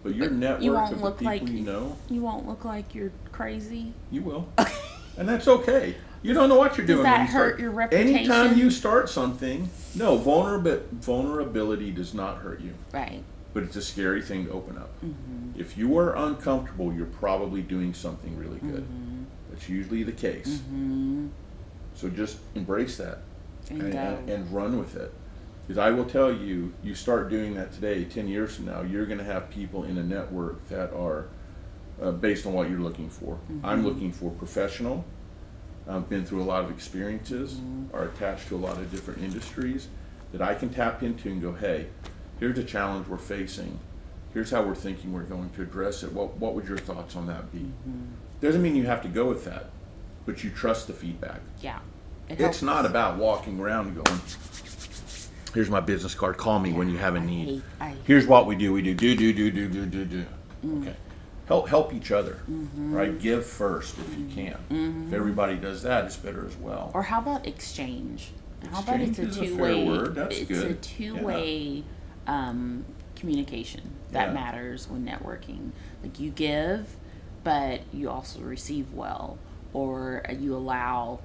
But 0.02 0.14
your 0.14 0.28
But 0.28 0.38
network 0.38 0.62
you 0.62 0.72
won't 0.72 0.92
of 0.92 1.00
look 1.02 1.18
people 1.18 1.32
like 1.32 1.48
you 1.48 1.60
know, 1.60 1.96
you 2.08 2.22
won't 2.22 2.46
look 2.48 2.64
like 2.64 2.94
you're 2.94 3.12
crazy. 3.32 3.92
you 4.10 4.22
will. 4.22 4.48
And 5.16 5.28
that's 5.28 5.46
okay. 5.48 5.96
You 6.22 6.32
don't 6.34 6.48
know 6.48 6.56
what 6.56 6.76
you're 6.78 6.86
doing. 6.86 6.98
Does 7.02 7.04
that 7.04 7.20
you 7.28 7.34
hurt 7.34 7.58
start. 7.58 7.60
your 7.60 7.80
Anytime 7.82 8.28
reputation? 8.28 8.58
you 8.58 8.70
start 8.70 9.08
something, 9.10 9.68
no, 9.94 10.18
vulnerab- 10.18 10.86
vulnerability 10.92 11.90
does 11.90 12.14
not 12.14 12.38
hurt 12.38 12.60
you. 12.60 12.72
Right. 12.92 13.22
But 13.52 13.64
it's 13.64 13.76
a 13.76 13.82
scary 13.82 14.22
thing 14.22 14.46
to 14.46 14.52
open 14.52 14.78
up. 14.78 14.90
Mm-hmm. 15.04 15.58
If 15.60 15.76
you 15.76 15.98
are 15.98 16.14
uncomfortable, 16.16 16.92
you're 16.92 17.06
probably 17.06 17.62
doing 17.62 17.92
something 17.94 18.36
really 18.38 18.58
good. 18.60 18.84
Mm-hmm. 18.84 19.24
That's 19.50 19.68
usually 19.68 20.02
the 20.04 20.12
case. 20.12 20.60
So 21.94 22.08
just 22.08 22.38
embrace 22.54 22.96
that 22.98 23.18
and, 23.68 23.82
and, 23.82 24.30
and 24.30 24.52
run 24.52 24.78
with 24.78 24.96
it. 24.96 25.12
Because 25.70 25.86
I 25.86 25.90
will 25.92 26.04
tell 26.04 26.32
you, 26.32 26.72
you 26.82 26.96
start 26.96 27.30
doing 27.30 27.54
that 27.54 27.70
today, 27.72 28.02
10 28.04 28.26
years 28.26 28.56
from 28.56 28.64
now, 28.66 28.82
you're 28.82 29.06
going 29.06 29.18
to 29.18 29.24
have 29.24 29.50
people 29.50 29.84
in 29.84 29.98
a 29.98 30.02
network 30.02 30.66
that 30.66 30.92
are 30.92 31.28
uh, 32.02 32.10
based 32.10 32.44
on 32.44 32.54
what 32.54 32.68
you're 32.68 32.80
looking 32.80 33.08
for. 33.08 33.34
Mm-hmm. 33.34 33.64
I'm 33.64 33.86
looking 33.86 34.10
for 34.10 34.32
professional, 34.32 35.04
I've 35.88 36.08
been 36.08 36.24
through 36.26 36.42
a 36.42 36.48
lot 36.50 36.64
of 36.64 36.72
experiences, 36.72 37.54
Mm-hmm. 37.54 37.94
are 37.96 38.02
attached 38.06 38.48
to 38.48 38.56
a 38.56 38.58
lot 38.58 38.78
of 38.78 38.90
different 38.90 39.22
industries 39.22 39.86
that 40.32 40.42
I 40.42 40.56
can 40.56 40.70
tap 40.70 41.04
into 41.04 41.28
and 41.28 41.40
go, 41.40 41.52
hey, 41.52 41.86
here's 42.40 42.58
a 42.58 42.64
challenge 42.64 43.06
we're 43.06 43.16
facing. 43.16 43.78
Here's 44.34 44.50
how 44.50 44.64
we're 44.64 44.74
thinking 44.74 45.12
we're 45.12 45.22
going 45.22 45.50
to 45.50 45.62
address 45.62 46.02
it. 46.02 46.10
What, 46.12 46.36
what 46.38 46.56
would 46.56 46.66
your 46.66 46.78
thoughts 46.78 47.14
on 47.14 47.28
that 47.28 47.52
be? 47.52 47.60
Mm-hmm. 47.60 48.06
Doesn't 48.40 48.60
mean 48.60 48.74
you 48.74 48.86
have 48.86 49.02
to 49.02 49.08
go 49.08 49.26
with 49.26 49.44
that, 49.44 49.70
but 50.26 50.42
you 50.42 50.50
trust 50.50 50.88
the 50.88 50.94
feedback. 50.94 51.42
Yeah. 51.60 51.78
It 52.28 52.32
It's 52.34 52.40
helps. 52.42 52.62
not 52.62 52.86
about 52.86 53.18
walking 53.18 53.60
around 53.60 53.86
and 53.88 54.04
going, 54.04 54.20
here's 55.54 55.70
my 55.70 55.80
business 55.80 56.14
card, 56.14 56.36
call 56.36 56.58
me 56.58 56.72
when 56.72 56.88
you 56.90 56.98
have 56.98 57.14
a 57.14 57.20
need. 57.20 57.46
hate- 57.48 57.62
I 57.80 57.88
hate- 57.90 57.98
Here's 58.04 58.26
what 58.26 58.46
we 58.46 58.54
do, 58.56 58.72
we 58.72 58.82
do 58.82 58.94
do 58.94 59.14
do 59.16 59.32
do 59.32 59.50
do 59.50 59.68
do 59.68 59.86
do 59.86 60.04
do. 60.04 60.26
Mm. 60.64 60.82
Okay. 60.82 60.96
Help 61.46 61.68
help 61.68 61.92
each 61.92 62.12
other. 62.12 62.38
Mm-hmm. 62.50 62.94
Right? 62.94 63.18
Give 63.18 63.44
first 63.44 63.98
if 63.98 64.16
you 64.18 64.26
can. 64.32 65.04
If 65.08 65.12
everybody 65.12 65.56
does 65.56 65.82
that, 65.82 66.04
it's 66.04 66.16
better 66.16 66.46
as 66.46 66.56
well. 66.56 66.92
Or 66.94 67.02
how 67.02 67.18
about 67.20 67.46
exchange? 67.46 68.30
How 68.72 68.80
about 68.82 69.00
it's 69.00 69.18
a 69.18 69.22
Exchange 69.22 69.28
is 69.30 69.36
a 69.38 69.40
two 69.46 69.56
fair 69.56 69.64
way? 69.64 69.84
word. 69.88 70.14
That's 70.14 70.36
it's 70.38 70.48
good. 70.48 70.70
a 70.70 70.74
two 70.74 71.16
way 71.16 71.82
um, 72.28 72.84
communication 73.16 73.80
that 74.12 74.28
Yeah. 74.28 74.34
matters 74.34 74.88
when 74.88 75.04
networking. 75.04 75.72
Like 76.04 76.20
you 76.20 76.30
give, 76.30 76.96
but 77.42 77.80
you 77.92 78.08
also 78.10 78.40
receive 78.40 78.92
well, 78.92 79.38
or 79.72 80.22
you 80.38 80.54
allow 80.54 81.18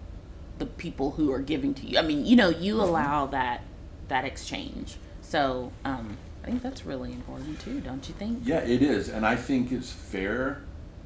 the 0.57 0.65
people 0.65 1.11
who 1.11 1.31
are 1.31 1.39
giving 1.41 1.73
to 1.75 1.85
you. 1.85 1.99
I 1.99 2.01
mean, 2.01 2.25
you 2.25 2.35
know, 2.35 2.49
you 2.49 2.75
Mm-hmm. 2.75 2.83
allow 2.83 3.25
that 3.27 3.61
that 4.07 4.25
exchange. 4.25 4.97
So 5.21 5.71
um, 5.83 6.17
I 6.43 6.47
think 6.47 6.61
that's 6.61 6.85
really 6.85 7.11
important 7.11 7.59
too, 7.59 7.79
don't 7.81 8.07
you 8.07 8.13
think? 8.13 8.39
Yeah, 8.43 8.59
it 8.59 8.81
is. 8.81 9.09
And 9.09 9.25
I 9.25 9.35
think 9.35 9.71
it's 9.71 9.91
fair 9.91 10.61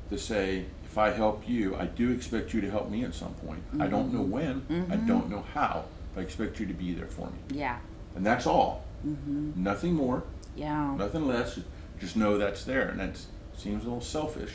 to 0.10 0.18
say, 0.18 0.66
if 0.84 0.98
I 0.98 1.12
help 1.12 1.48
you, 1.48 1.76
I 1.76 1.86
do 1.86 2.12
expect 2.12 2.54
you 2.54 2.62
to 2.62 2.70
help 2.70 2.90
me 2.90 3.04
at 3.04 3.14
some 3.14 3.34
point. 3.36 3.64
I 3.80 3.88
don't 3.88 4.14
know 4.14 4.22
when, 4.22 4.88
I 4.92 4.96
don't 4.96 5.30
know 5.30 5.46
how, 5.54 5.86
but 6.14 6.22
I 6.22 6.24
expect 6.24 6.60
you 6.60 6.66
to 6.66 6.74
be 6.74 6.94
there 6.94 7.06
for 7.06 7.28
me. 7.28 7.38
Yeah. 7.52 7.78
And 8.16 8.26
that's 8.26 8.48
all. 8.48 8.84
Mm-hmm. 9.06 9.64
Nothing 9.64 9.94
more. 9.94 10.24
Yeah. 10.56 10.96
nothing 10.98 11.28
less. 11.28 11.60
Just 12.00 12.18
know 12.18 12.38
that's 12.38 12.64
there, 12.64 12.90
and 12.90 13.00
that 13.00 13.18
seems 13.56 13.84
a 13.84 13.88
little 13.88 14.02
selfish, 14.02 14.54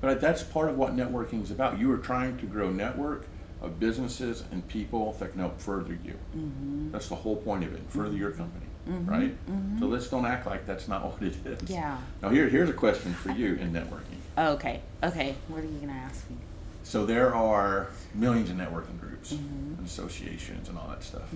but 0.00 0.20
that's 0.20 0.42
part 0.42 0.68
of 0.68 0.76
what 0.76 0.94
networking 0.94 1.42
is 1.42 1.50
about. 1.50 1.78
You 1.78 1.90
are 1.92 1.98
trying 1.98 2.38
to 2.38 2.46
grow 2.46 2.70
network 2.70 3.26
of 3.62 3.80
businesses 3.80 4.44
and 4.52 4.66
people 4.68 5.12
that 5.18 5.30
can 5.32 5.40
help 5.40 5.58
further 5.60 5.98
you. 6.04 6.14
Mm-hmm. 6.36 6.90
That's 6.92 7.08
the 7.08 7.14
whole 7.14 7.36
point 7.36 7.64
of 7.64 7.74
it. 7.74 7.80
Further 7.88 8.16
your 8.16 8.30
company, 8.30 8.66
right? 8.86 9.34
So 9.78 9.86
let's 9.86 10.08
don't 10.08 10.26
act 10.26 10.46
like 10.46 10.66
that's 10.66 10.88
not 10.88 11.04
what 11.12 11.22
it 11.22 11.34
is. 11.46 11.70
Yeah. 11.70 11.96
Now 12.22 12.28
here, 12.28 12.48
here's 12.48 12.68
a 12.70 12.74
question 12.74 13.14
for 13.14 13.30
you 13.30 13.54
in 13.54 13.72
networking. 13.72 14.18
Oh, 14.38 14.52
okay. 14.52 14.82
Okay. 15.02 15.34
What 15.48 15.60
are 15.62 15.66
you 15.66 15.78
gonna 15.80 15.92
ask 15.92 16.28
me? 16.30 16.36
So 16.84 17.04
there 17.06 17.34
are 17.34 17.88
millions 18.14 18.50
of 18.50 18.56
networking 18.56 19.00
groups 19.00 19.32
Mm-hmm. 19.32 19.78
and 19.78 19.86
associations 19.86 20.68
and 20.68 20.78
all 20.78 20.86
that 20.88 21.02
stuff. 21.02 21.28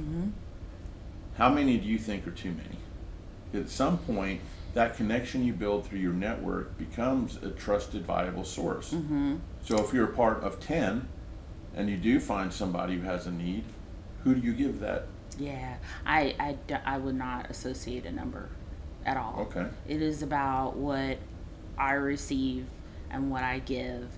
How 1.36 1.48
many 1.48 1.76
do 1.78 1.88
you 1.88 1.98
think 1.98 2.24
are 2.26 2.30
too 2.32 2.52
many? 2.52 2.76
At 3.64 3.68
some 3.68 3.98
point, 3.98 4.40
that 4.74 4.96
connection 4.96 5.44
you 5.44 5.52
build 5.52 5.86
through 5.86 5.98
your 5.98 6.12
network 6.12 6.78
becomes 6.78 7.36
a 7.42 7.50
trusted, 7.50 8.04
viable 8.06 8.44
source. 8.44 8.92
Mm-hmm. 8.92 9.36
So 9.64 9.82
if 9.82 9.92
you're 9.92 10.04
a 10.04 10.12
part 10.14 10.44
of 10.44 10.60
10 10.60 11.08
and 11.74 11.88
you 11.88 11.96
do 11.96 12.20
find 12.20 12.52
somebody 12.52 12.96
who 12.96 13.02
has 13.02 13.26
a 13.26 13.30
need, 13.30 13.64
who 14.24 14.34
do 14.34 14.40
you 14.40 14.52
give 14.52 14.80
that? 14.80 15.06
Yeah, 15.38 15.76
I, 16.04 16.34
I, 16.38 16.56
I 16.84 16.98
would 16.98 17.14
not 17.14 17.50
associate 17.50 18.04
a 18.04 18.12
number 18.12 18.48
at 19.06 19.16
all. 19.16 19.48
Okay. 19.48 19.66
It 19.88 20.02
is 20.02 20.22
about 20.22 20.76
what 20.76 21.18
I 21.78 21.92
receive 21.92 22.66
and 23.10 23.30
what 23.30 23.42
I 23.42 23.60
give, 23.60 24.08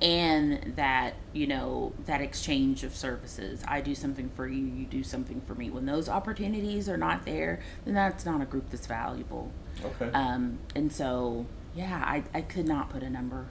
and 0.00 0.74
that, 0.76 1.14
you 1.32 1.46
know, 1.46 1.92
that 2.06 2.20
exchange 2.20 2.84
of 2.84 2.94
services. 2.94 3.62
I 3.66 3.80
do 3.80 3.94
something 3.94 4.30
for 4.30 4.46
you, 4.46 4.64
you 4.64 4.86
do 4.86 5.02
something 5.02 5.42
for 5.46 5.54
me. 5.54 5.70
When 5.70 5.86
those 5.86 6.08
opportunities 6.08 6.88
are 6.88 6.96
not 6.96 7.26
there, 7.26 7.60
then 7.84 7.94
that's 7.94 8.24
not 8.24 8.40
a 8.40 8.44
group 8.44 8.70
that's 8.70 8.86
valuable. 8.86 9.50
Okay. 9.84 10.10
Um, 10.12 10.60
and 10.76 10.92
so, 10.92 11.46
yeah, 11.74 12.02
I, 12.04 12.22
I 12.32 12.42
could 12.42 12.68
not 12.68 12.90
put 12.90 13.02
a 13.02 13.10
number 13.10 13.46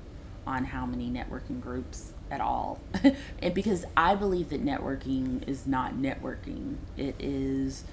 on 0.46 0.64
how 0.66 0.86
many 0.86 1.10
networking 1.10 1.60
groups 1.60 2.14
at 2.32 2.42
all. 2.42 2.80
and 3.42 3.54
because 3.54 3.86
I 3.96 4.16
believe 4.16 4.50
that 4.50 4.64
networking 4.64 5.48
is 5.48 5.68
not 5.68 5.96
networking, 5.96 6.76
it 6.96 7.16
is 7.20 7.84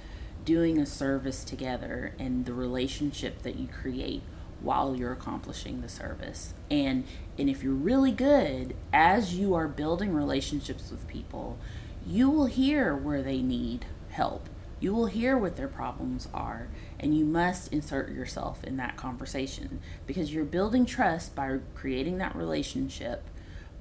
doing 0.45 0.79
a 0.79 0.87
service 0.87 1.45
together 1.45 2.12
and 2.19 2.45
the 2.45 2.53
relationship 2.53 3.43
that 3.43 3.57
you 3.57 3.67
create 3.67 4.23
while 4.61 4.97
you're 4.97 5.12
accomplishing 5.12 5.81
the 5.81 5.88
service. 5.88 6.55
And 6.71 7.05
and 7.38 7.50
if 7.50 7.62
you're 7.62 7.73
really 7.73 8.12
good 8.12 8.75
as 8.93 9.35
you 9.35 9.55
are 9.55 9.69
building 9.69 10.14
relationships 10.14 10.91
with 10.91 11.07
people, 11.09 11.59
you 12.07 12.31
will 12.31 12.47
hear 12.47 12.95
where 12.95 13.23
they 13.23 13.43
need 13.43 13.87
help. 14.11 14.49
You 14.81 14.95
will 14.95 15.07
hear 15.07 15.38
what 15.38 15.57
their 15.57 15.69
problems 15.69 16.29
are, 16.35 16.69
and 17.00 17.17
you 17.17 17.25
must 17.25 17.73
insert 17.73 18.11
yourself 18.11 18.62
in 18.64 18.76
that 18.76 18.97
conversation 18.97 19.81
because 20.07 20.33
you're 20.33 20.45
building 20.45 20.85
trust 20.85 21.35
by 21.35 21.59
creating 21.75 22.19
that 22.19 22.37
relationship, 22.37 23.25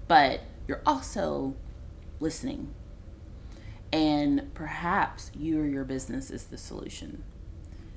but 0.07 0.41
you're 0.67 0.81
also 0.85 1.55
listening 2.19 2.73
and 3.91 4.53
perhaps 4.53 5.29
you 5.35 5.59
or 5.59 5.65
your 5.65 5.83
business 5.83 6.31
is 6.31 6.45
the 6.45 6.57
solution. 6.57 7.23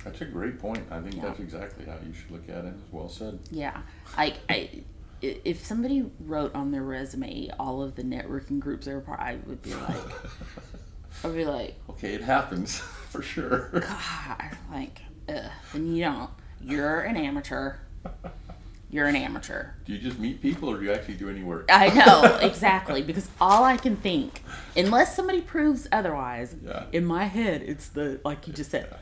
That's 0.05 0.21
a 0.21 0.25
great 0.27 0.59
point. 0.59 0.85
I 0.91 1.01
think 1.01 1.17
Yeah. 1.17 1.23
that's 1.23 1.41
exactly 1.41 1.85
how 1.87 1.97
you 2.07 2.13
should 2.13 2.31
look 2.31 2.49
at 2.49 2.65
it. 2.65 2.75
Well 2.93 3.09
said. 3.09 3.39
Yeah, 3.51 3.81
like 4.17 4.35
I, 4.49 4.69
i- 5.23 5.41
if 5.45 5.65
somebody 5.65 6.11
wrote 6.21 6.55
on 6.55 6.71
their 6.71 6.83
resume 6.83 7.51
all 7.59 7.83
of 7.83 7.97
the 7.97 8.03
networking 8.03 8.61
groups 8.61 8.87
they're 8.87 9.01
part, 9.01 9.21
I 9.21 9.39
would 9.47 9.63
be 9.63 9.75
like, 9.75 9.97
I'd 11.25 11.35
be 11.35 11.45
like, 11.47 11.75
Okay, 11.91 12.15
it 12.15 12.21
happens 12.23 12.79
for 13.11 13.23
sure. 13.23 13.71
God, 13.73 14.57
like, 14.71 15.01
ugh. 15.29 15.51
And 15.73 15.97
you 15.97 16.05
don't. 16.05 16.31
You're 16.61 17.01
an 17.01 17.17
amateur. 17.17 17.77
You're 18.91 19.07
an 19.09 19.17
amateur. 19.17 19.71
Do 19.85 19.93
you 19.93 19.99
just 19.99 20.19
meet 20.19 20.41
people 20.41 20.69
or 20.71 20.79
do 20.79 20.85
you 20.85 20.93
actually 20.93 21.15
do 21.15 21.29
any 21.29 21.43
work? 21.43 21.69
I 21.73 21.89
know 21.89 22.37
exactly 22.41 23.03
because 23.03 23.29
all 23.41 23.65
I 23.65 23.77
can 23.77 23.97
think, 23.97 24.43
unless 24.77 25.17
somebody 25.17 25.41
proves 25.41 25.89
otherwise, 25.91 26.55
Yeah. 26.65 26.85
in 26.93 27.05
my 27.05 27.25
head 27.25 27.63
it's 27.63 27.89
the 27.89 28.21
like 28.25 28.47
you 28.47 28.53
just 28.53 28.71
said, 28.71 28.95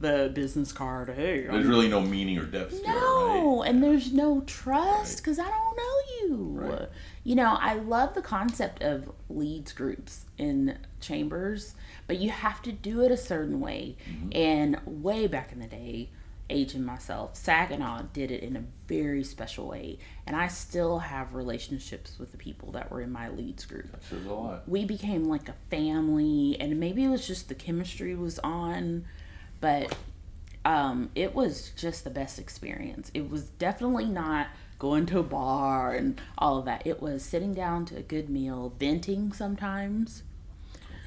the 0.00 0.30
business 0.32 0.72
card. 0.72 1.10
Hey, 1.10 1.46
I'm 1.46 1.52
There's 1.54 1.66
really 1.66 1.88
no 1.88 2.00
meaning 2.00 2.38
or 2.38 2.44
depth 2.44 2.70
to 2.70 2.76
it, 2.76 2.86
right? 2.86 2.94
No, 2.94 3.62
and 3.62 3.82
there's 3.82 4.12
no 4.12 4.40
trust 4.42 5.18
because 5.18 5.38
I 5.38 5.48
don't 5.48 5.76
know 5.76 5.94
you. 6.20 6.36
Right. 6.52 6.88
You 7.24 7.34
know, 7.34 7.56
I 7.60 7.74
love 7.74 8.14
the 8.14 8.22
concept 8.22 8.82
of 8.82 9.10
leads 9.28 9.72
groups 9.72 10.24
in 10.38 10.78
chambers, 11.00 11.74
but 12.06 12.18
you 12.18 12.30
have 12.30 12.62
to 12.62 12.72
do 12.72 13.02
it 13.02 13.10
a 13.10 13.16
certain 13.16 13.60
way. 13.60 13.96
Mm-hmm. 14.08 14.28
And 14.32 14.80
way 14.86 15.26
back 15.26 15.52
in 15.52 15.58
the 15.58 15.66
day, 15.66 16.08
aging 16.48 16.84
myself, 16.84 17.36
Saginaw 17.36 18.04
did 18.12 18.30
it 18.30 18.42
in 18.42 18.56
a 18.56 18.62
very 18.88 19.22
special 19.22 19.68
way. 19.68 19.98
And 20.26 20.34
I 20.34 20.48
still 20.48 20.98
have 20.98 21.34
relationships 21.34 22.18
with 22.18 22.32
the 22.32 22.38
people 22.38 22.72
that 22.72 22.90
were 22.90 23.00
in 23.00 23.12
my 23.12 23.28
leads 23.28 23.64
group. 23.64 23.92
That 23.92 24.02
says 24.02 24.26
a 24.26 24.32
lot. 24.32 24.68
we 24.68 24.84
became 24.84 25.24
like 25.24 25.48
a 25.48 25.54
family 25.70 26.56
and 26.58 26.80
maybe 26.80 27.04
it 27.04 27.08
was 27.08 27.26
just 27.26 27.48
the 27.48 27.54
chemistry 27.54 28.14
was 28.14 28.38
on 28.40 29.04
but 29.60 29.96
um, 30.64 31.10
it 31.14 31.34
was 31.34 31.70
just 31.76 32.04
the 32.04 32.10
best 32.10 32.38
experience. 32.38 33.10
It 33.14 33.30
was 33.30 33.44
definitely 33.44 34.04
not 34.06 34.48
going 34.78 35.06
to 35.06 35.18
a 35.18 35.22
bar 35.22 35.94
and 35.94 36.20
all 36.36 36.58
of 36.58 36.64
that. 36.66 36.86
It 36.86 37.00
was 37.02 37.24
sitting 37.24 37.54
down 37.54 37.84
to 37.86 37.96
a 37.96 38.02
good 38.02 38.28
meal 38.28 38.72
venting 38.78 39.32
sometimes. 39.32 40.22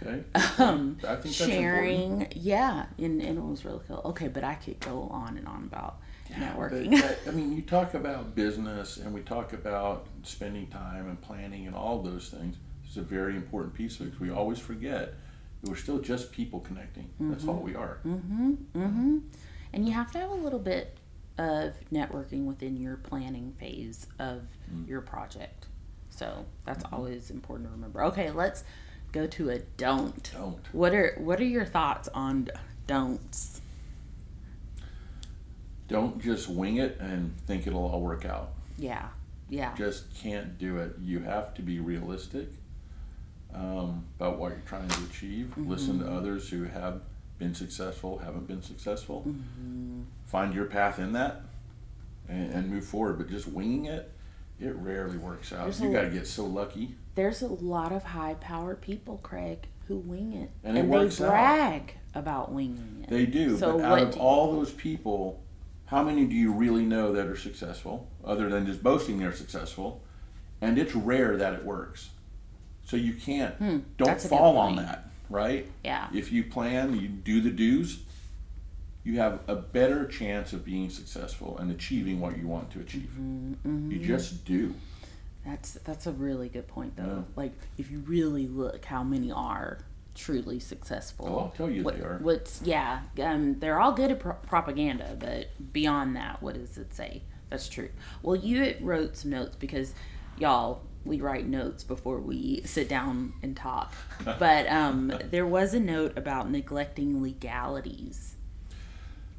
Okay. 0.01 0.23
um, 0.57 0.97
I 1.07 1.15
think 1.15 1.35
that's 1.35 1.35
sharing. 1.35 2.27
Yeah 2.35 2.85
and, 2.97 3.21
and 3.21 3.37
it 3.37 3.43
was 3.43 3.63
really 3.63 3.81
cool. 3.87 4.01
Okay 4.05 4.27
but 4.27 4.43
i 4.43 4.55
could 4.55 4.79
go 4.79 5.07
on 5.11 5.37
and 5.37 5.47
on 5.47 5.63
about 5.71 5.97
networking 6.33 7.01
But 7.01 7.19
I 7.27 7.31
mean, 7.31 7.55
you 7.55 7.61
talk 7.61 7.93
about 7.93 8.35
business 8.35 8.97
and 8.97 9.13
we 9.13 9.21
talk 9.21 9.53
about 9.53 10.07
spending 10.23 10.67
time 10.67 11.07
and 11.07 11.21
planning 11.21 11.67
and 11.67 11.75
all 11.75 12.01
those 12.01 12.29
things. 12.29 12.57
It's 12.85 12.97
a 12.97 13.01
very 13.01 13.35
important 13.35 13.73
piece 13.73 13.99
of 13.99 14.07
it 14.07 14.19
we 14.19 14.31
always 14.31 14.59
forget 14.59 15.13
that 15.61 15.69
we're 15.69 15.75
still 15.75 15.99
just 15.99 16.31
people 16.31 16.59
connecting. 16.59 17.09
That's 17.19 17.47
all 17.47 17.55
mm-hmm. 17.55 17.65
we 17.65 17.75
are. 17.75 17.99
Mm-hmm. 18.05 18.51
mm-hmm. 18.75 19.17
And 19.73 19.87
you 19.87 19.93
have 19.93 20.11
to 20.11 20.19
have 20.19 20.31
a 20.31 20.35
little 20.35 20.59
bit 20.59 20.97
of 21.37 21.73
networking 21.91 22.45
within 22.45 22.75
your 22.77 22.97
planning 22.97 23.53
phase 23.59 24.05
of 24.19 24.43
mm. 24.71 24.87
your 24.87 25.01
project. 25.01 25.67
So 26.09 26.45
that's 26.65 26.83
mm-hmm. 26.83 26.95
always 26.95 27.31
important 27.31 27.69
to 27.69 27.73
remember. 27.73 28.03
Okay, 28.05 28.31
let's 28.31 28.63
go 29.11 29.27
to 29.27 29.49
a 29.49 29.59
don't. 29.77 30.31
Don't. 30.33 30.59
What 30.73 30.93
are 30.93 31.15
what 31.17 31.39
are 31.39 31.45
your 31.45 31.65
thoughts 31.65 32.09
on 32.13 32.49
don'ts? 32.85 33.60
Don't 35.91 36.21
just 36.21 36.47
wing 36.49 36.77
it 36.77 36.97
and 36.99 37.35
think 37.45 37.67
it'll 37.67 37.85
all 37.85 38.01
work 38.01 38.25
out. 38.25 38.51
Yeah. 38.77 39.07
Yeah. 39.49 39.75
Just 39.75 40.13
can't 40.15 40.57
do 40.57 40.77
it. 40.77 40.95
You 41.01 41.19
have 41.19 41.53
to 41.55 41.61
be 41.61 41.79
realistic 41.79 42.47
um, 43.53 44.05
about 44.19 44.39
what 44.39 44.51
you're 44.51 44.61
trying 44.65 44.87
to 44.87 45.03
achieve. 45.03 45.53
Listen 45.57 45.99
to 45.99 46.09
others 46.09 46.49
who 46.49 46.63
have 46.63 47.01
been 47.37 47.53
successful, 47.53 48.19
haven't 48.19 48.47
been 48.47 48.61
successful. 48.61 49.25
Find 50.25 50.53
your 50.53 50.65
path 50.65 50.99
in 50.99 51.11
that 51.13 51.41
and, 52.29 52.53
and 52.53 52.69
move 52.69 52.85
forward. 52.85 53.17
But 53.17 53.29
just 53.29 53.47
winging 53.47 53.85
it, 53.85 54.11
it 54.59 54.75
rarely 54.75 55.17
works 55.17 55.51
out. 55.51 55.63
There's 55.63 55.81
you 55.81 55.91
got 55.91 56.03
to 56.03 56.09
get 56.09 56.27
so 56.27 56.45
lucky. 56.45 56.95
There's 57.15 57.41
a 57.41 57.47
lot 57.47 57.91
of 57.91 58.03
high 58.03 58.35
powered 58.35 58.79
people, 58.79 59.19
Craig, 59.21 59.67
who 59.87 59.97
wing 59.97 60.33
it. 60.33 60.49
And 60.63 60.77
it 60.77 60.83
they 60.83 60.87
works 60.87 61.19
out. 61.19 61.29
brag 61.29 61.95
about 62.15 62.53
winging 62.53 63.01
it. 63.03 63.09
They 63.09 63.25
do, 63.25 63.57
So 63.57 63.79
but 63.79 63.83
out 63.85 63.99
of 64.01 64.13
do- 64.13 64.19
all 64.19 64.53
those 64.53 64.71
people, 64.71 65.40
how 65.91 66.01
many 66.03 66.25
do 66.25 66.35
you 66.35 66.53
really 66.53 66.85
know 66.85 67.11
that 67.11 67.27
are 67.27 67.35
successful, 67.35 68.07
other 68.23 68.47
than 68.49 68.65
just 68.65 68.81
boasting 68.81 69.19
they're 69.19 69.33
successful? 69.35 70.01
And 70.61 70.77
it's 70.77 70.95
rare 70.95 71.35
that 71.35 71.53
it 71.53 71.65
works. 71.65 72.11
So 72.85 72.95
you 72.95 73.13
can't, 73.13 73.59
don't 73.59 74.07
Hmm, 74.07 74.13
good 74.13 74.21
fall 74.21 74.57
on 74.57 74.77
that, 74.77 75.11
right? 75.29 75.67
Yeah. 75.83 76.07
If 76.13 76.31
you 76.31 76.45
plan, 76.45 76.97
you 76.97 77.09
do 77.09 77.41
the 77.41 77.49
do's, 77.49 77.99
you 79.03 79.17
have 79.17 79.41
a 79.47 79.55
better 79.55 80.05
chance 80.07 80.53
of 80.53 80.63
being 80.63 80.89
successful 80.89 81.57
and 81.57 81.69
achieving 81.69 82.21
what 82.21 82.37
you 82.37 82.47
want 82.47 82.71
to 82.71 82.79
achieve. 82.79 83.17
Mm-hmm, 83.19 83.91
You 83.91 83.99
just 83.99 84.45
do. 84.45 84.73
That's 85.45 85.73
that's 85.73 86.07
a 86.07 86.11
really 86.11 86.47
good 86.49 86.67
point 86.67 86.95
though. 86.95 87.03
Yeah. 87.03 87.21
Like 87.35 87.51
if 87.77 87.91
you 87.91 87.99
really 87.99 88.47
look 88.47 88.85
how 88.85 89.03
many 89.03 89.31
are 89.31 89.79
truly 90.15 90.59
successful. 90.59 91.27
Oh, 91.27 91.39
I'll 91.39 91.53
tell 91.55 91.69
you 91.69 91.83
what, 91.83 91.97
they 91.97 92.03
are. 92.03 92.19
What's 92.21 92.61
yeah, 92.63 93.01
um, 93.21 93.59
they're 93.59 93.79
all 93.79 93.91
good 93.93 94.11
at 94.11 94.19
pro- 94.19 94.33
propaganda, 94.33 95.15
but 95.19 95.47
beyond 95.73 96.15
that, 96.15 96.41
what 96.41 96.55
does 96.55 96.77
it 96.77 96.93
say? 96.93 97.23
That's 97.49 97.67
true. 97.67 97.89
Well, 98.23 98.35
you 98.35 98.75
wrote 98.81 99.17
some 99.17 99.31
notes 99.31 99.55
because 99.57 99.93
y'all 100.37 100.83
we 101.03 101.19
write 101.19 101.47
notes 101.47 101.83
before 101.83 102.19
we 102.19 102.61
sit 102.63 102.87
down 102.87 103.33
and 103.41 103.55
talk. 103.55 103.93
But 104.39 104.67
um, 104.67 105.11
there 105.31 105.47
was 105.47 105.73
a 105.73 105.79
note 105.79 106.15
about 106.17 106.49
neglecting 106.49 107.23
legalities. 107.23 108.35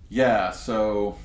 Yeah, 0.09 0.51
so 0.51 1.17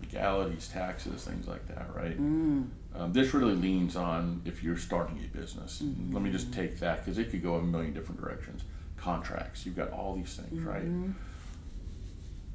legalities, 0.00 0.68
taxes, 0.68 1.24
things 1.24 1.48
like 1.48 1.66
that, 1.68 1.88
right? 1.94 2.18
Mm. 2.20 2.68
Um, 2.96 3.12
this 3.12 3.34
really 3.34 3.54
leans 3.56 3.96
on 3.96 4.40
if 4.44 4.62
you're 4.62 4.76
starting 4.76 5.18
a 5.18 5.36
business. 5.36 5.82
Mm-hmm. 5.82 6.14
Let 6.14 6.22
me 6.22 6.30
just 6.30 6.52
take 6.52 6.78
that 6.78 7.04
because 7.04 7.18
it 7.18 7.30
could 7.30 7.42
go 7.42 7.54
a 7.56 7.62
million 7.62 7.92
different 7.92 8.20
directions. 8.20 8.62
Contracts, 8.96 9.66
you've 9.66 9.76
got 9.76 9.90
all 9.90 10.14
these 10.14 10.34
things, 10.36 10.60
Mm-hmm. 10.60 10.68
right? 10.68 11.14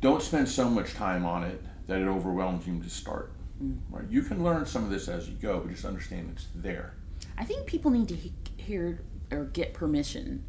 Don't 0.01 0.21
spend 0.21 0.47
so 0.47 0.69
much 0.69 0.93
time 0.93 1.25
on 1.25 1.43
it 1.43 1.61
that 1.87 1.99
it 1.99 2.07
overwhelms 2.07 2.65
you 2.65 2.79
to 2.81 2.89
start. 2.89 3.31
Mm. 3.61 3.79
Right? 3.89 4.05
You 4.09 4.21
can 4.21 4.41
learn 4.43 4.65
some 4.65 4.85
of 4.85 4.89
this 4.89 5.09
as 5.09 5.27
you 5.27 5.35
go, 5.35 5.59
but 5.59 5.71
just 5.71 5.83
understand 5.83 6.31
it's 6.33 6.47
there. 6.55 6.93
I 7.37 7.43
think 7.43 7.65
people 7.65 7.91
need 7.91 8.07
to 8.07 8.15
he- 8.15 8.31
hear 8.55 9.01
or 9.31 9.45
get 9.45 9.73
permission 9.73 10.45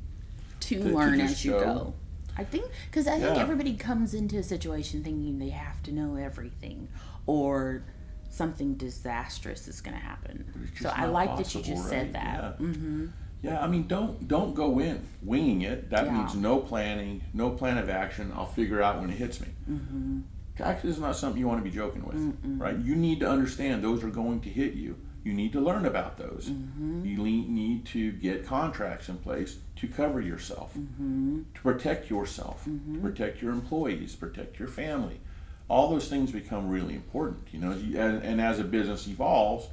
to, 0.60 0.76
To- 0.78 0.88
to 0.90 0.96
learn 0.96 1.18
just 1.18 1.32
as 1.32 1.44
you 1.44 1.50
go. 1.52 1.58
go. 1.64 1.94
I 2.38 2.44
think 2.44 2.70
because 2.88 3.08
I 3.08 3.18
think 3.18 3.36
everybody 3.38 3.74
comes 3.74 4.14
into 4.14 4.38
a 4.38 4.42
situation 4.42 5.02
thinking 5.02 5.40
they 5.40 5.48
have 5.50 5.82
to 5.82 5.92
know 5.92 6.14
everything 6.14 6.88
or 7.26 7.82
something 8.30 8.74
disastrous 8.74 9.68
is 9.68 9.80
going 9.80 9.96
to 9.96 10.02
happen. 10.02 10.70
So 10.80 10.88
I 10.94 11.06
like 11.06 11.36
that 11.36 11.52
you 11.54 11.60
possible, 11.60 11.76
just 11.76 11.88
said 11.88 12.12
that. 12.14 12.56
Yeah. 12.60 12.66
Mm-hmm. 12.66 13.06
Yeah, 13.42 13.60
I 13.62 13.66
mean, 13.68 13.86
don't 13.86 14.28
don't 14.28 14.54
go 14.54 14.78
in 14.80 15.06
winging 15.22 15.62
it. 15.62 15.90
That 15.90 16.04
Yeah. 16.06 16.12
means 16.12 16.34
no 16.34 16.58
planning, 16.58 17.22
no 17.32 17.50
plan 17.50 17.78
of 17.78 17.88
action. 17.88 18.32
I'll 18.36 18.46
figure 18.46 18.82
out 18.82 19.00
when 19.00 19.10
it 19.10 19.16
hits 19.16 19.40
me. 19.40 19.48
Mm-hmm. 19.70 20.20
Taxes 20.56 20.96
is 20.96 21.00
not 21.00 21.16
something 21.16 21.40
you 21.40 21.48
want 21.48 21.58
to 21.64 21.70
be 21.70 21.74
joking 21.74 22.04
with, 22.04 22.36
right? 22.60 22.76
You 22.76 22.94
need 22.94 23.20
to 23.20 23.28
understand 23.30 23.82
those 23.82 24.04
are 24.04 24.10
going 24.10 24.40
to 24.42 24.50
hit 24.50 24.74
you. 24.74 24.96
You 25.24 25.32
need 25.32 25.52
to 25.52 25.60
learn 25.60 25.86
about 25.86 26.18
those. 26.18 26.50
Mm-hmm. 26.50 27.04
You 27.06 27.16
need 27.22 27.86
to 27.86 28.12
get 28.12 28.44
contracts 28.46 29.08
in 29.08 29.16
place 29.18 29.56
to 29.76 29.88
cover 29.88 30.20
yourself, 30.20 30.74
Mm-hmm. 30.74 31.42
to 31.54 31.60
protect 31.62 32.10
yourself, 32.10 32.64
to 32.66 32.98
protect 33.00 33.40
your 33.40 33.52
employees, 33.52 34.14
protect 34.16 34.58
your 34.58 34.68
family. 34.68 35.20
All 35.70 35.88
those 35.88 36.08
things 36.08 36.32
become 36.32 36.68
really 36.68 36.94
important, 36.94 37.46
you 37.52 37.60
know. 37.60 37.70
And, 37.70 38.22
and 38.22 38.40
as 38.40 38.58
a 38.58 38.64
business 38.64 39.06
evolves, 39.06 39.68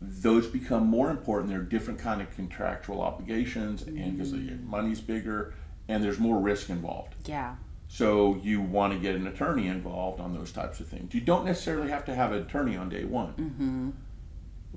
those 0.00 0.46
become 0.46 0.86
more 0.86 1.10
important. 1.10 1.50
There 1.50 1.60
are 1.60 1.62
different 1.62 2.00
kind 2.00 2.22
of 2.22 2.34
contractual 2.34 3.02
obligations, 3.02 3.82
and 3.82 4.16
because 4.16 4.32
the 4.32 4.56
money's 4.64 5.00
bigger, 5.00 5.52
and 5.88 6.02
there's 6.02 6.18
more 6.18 6.38
risk 6.38 6.70
involved. 6.70 7.14
Yeah. 7.26 7.56
So 7.88 8.40
you 8.42 8.62
want 8.62 8.92
to 8.94 8.98
get 8.98 9.14
an 9.14 9.26
attorney 9.26 9.66
involved 9.66 10.20
on 10.20 10.32
those 10.32 10.52
types 10.52 10.80
of 10.80 10.86
things. 10.86 11.12
You 11.12 11.20
don't 11.20 11.44
necessarily 11.44 11.90
have 11.90 12.04
to 12.06 12.14
have 12.14 12.32
an 12.32 12.42
attorney 12.42 12.76
on 12.76 12.88
day 12.88 13.04
one. 13.04 13.32
Mm-hmm. 13.34 13.90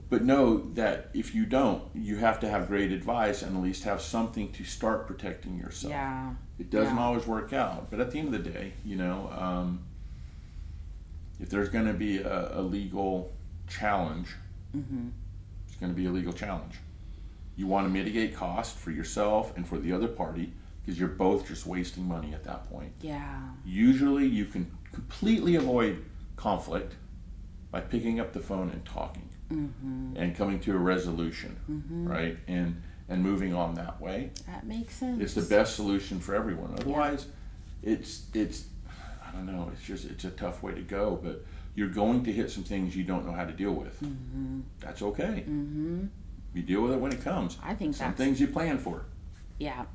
But 0.09 0.23
know 0.23 0.57
that 0.73 1.09
if 1.13 1.33
you 1.35 1.45
don't, 1.45 1.83
you 1.93 2.17
have 2.17 2.39
to 2.41 2.49
have 2.49 2.67
great 2.67 2.91
advice 2.91 3.43
and 3.43 3.55
at 3.55 3.63
least 3.63 3.83
have 3.83 4.01
something 4.01 4.51
to 4.53 4.63
start 4.63 5.07
protecting 5.07 5.57
yourself. 5.57 5.91
Yeah. 5.91 6.33
It 6.59 6.69
doesn't 6.71 6.95
Yeah. 6.95 7.03
always 7.03 7.27
work 7.27 7.53
out, 7.53 7.89
but 7.91 7.99
at 7.99 8.11
the 8.11 8.19
end 8.19 8.33
of 8.33 8.43
the 8.43 8.49
day, 8.49 8.73
you 8.83 8.95
know, 8.95 9.29
um, 9.37 9.85
if 11.39 11.49
there's 11.49 11.69
going 11.69 11.85
to 11.87 11.93
be 11.93 12.17
a, 12.19 12.59
a 12.59 12.61
legal 12.61 13.31
challenge, 13.67 14.29
Mm-hmm. 14.75 15.09
it's 15.67 15.75
going 15.75 15.91
to 15.91 15.95
be 15.95 16.07
a 16.07 16.11
legal 16.11 16.33
challenge. 16.33 16.75
You 17.55 17.67
want 17.67 17.85
to 17.85 17.93
mitigate 17.93 18.35
cost 18.35 18.75
for 18.75 18.89
yourself 18.89 19.55
and 19.55 19.67
for 19.67 19.77
the 19.77 19.93
other 19.93 20.07
party 20.07 20.51
because 20.81 20.99
you're 20.99 21.09
both 21.09 21.47
just 21.47 21.67
wasting 21.67 22.07
money 22.07 22.33
at 22.33 22.43
that 22.45 22.67
point. 22.71 22.91
Yeah. 22.99 23.39
Usually, 23.63 24.25
you 24.25 24.45
can 24.45 24.71
completely 24.91 25.55
avoid 25.57 26.03
conflict 26.37 26.95
by 27.69 27.81
picking 27.81 28.19
up 28.19 28.33
the 28.33 28.39
phone 28.39 28.69
and 28.71 28.83
talking 28.85 29.29
Mm-hmm. 29.51 30.13
and 30.17 30.35
coming 30.35 30.59
to 30.61 30.73
a 30.73 30.77
resolution, 30.77 31.55
right? 32.07 32.37
And 32.47 32.81
and 33.09 33.21
moving 33.21 33.53
on 33.53 33.75
that 33.75 34.01
way. 34.01 34.31
That 34.47 34.65
makes 34.65 34.95
sense. 34.95 35.21
It's 35.21 35.33
the 35.35 35.55
best 35.55 35.75
solution 35.75 36.19
for 36.19 36.33
everyone. 36.33 36.73
Otherwise, 36.79 37.27
it's 37.83 38.23
it's 38.33 38.65
I 39.35 39.41
know. 39.41 39.69
It's 39.73 39.83
just 39.83 40.05
it's 40.05 40.23
a 40.25 40.31
tough 40.31 40.61
way 40.63 40.73
to 40.73 40.81
go. 40.81 41.19
But 41.21 41.43
you're 41.75 41.89
going 41.89 42.23
to 42.25 42.31
hit 42.31 42.51
some 42.51 42.63
things 42.63 42.95
you 42.95 43.03
don't 43.03 43.25
know 43.25 43.31
how 43.33 43.45
to 43.45 43.51
deal 43.53 43.71
with. 43.73 43.99
Mm-hmm. 44.01 44.61
That's 44.79 45.01
okay. 45.01 45.43
Mm-hmm. 45.47 46.05
You 46.53 46.61
deal 46.61 46.81
with 46.81 46.91
it 46.93 46.99
when 46.99 47.11
it 47.11 47.23
comes. 47.23 47.57
I 47.63 47.73
think 47.73 47.95
some 47.95 48.11
that's- 48.11 48.17
things 48.17 48.39
you 48.39 48.47
plan 48.47 48.77
for. 48.77 49.05
Yeah. 49.59 49.85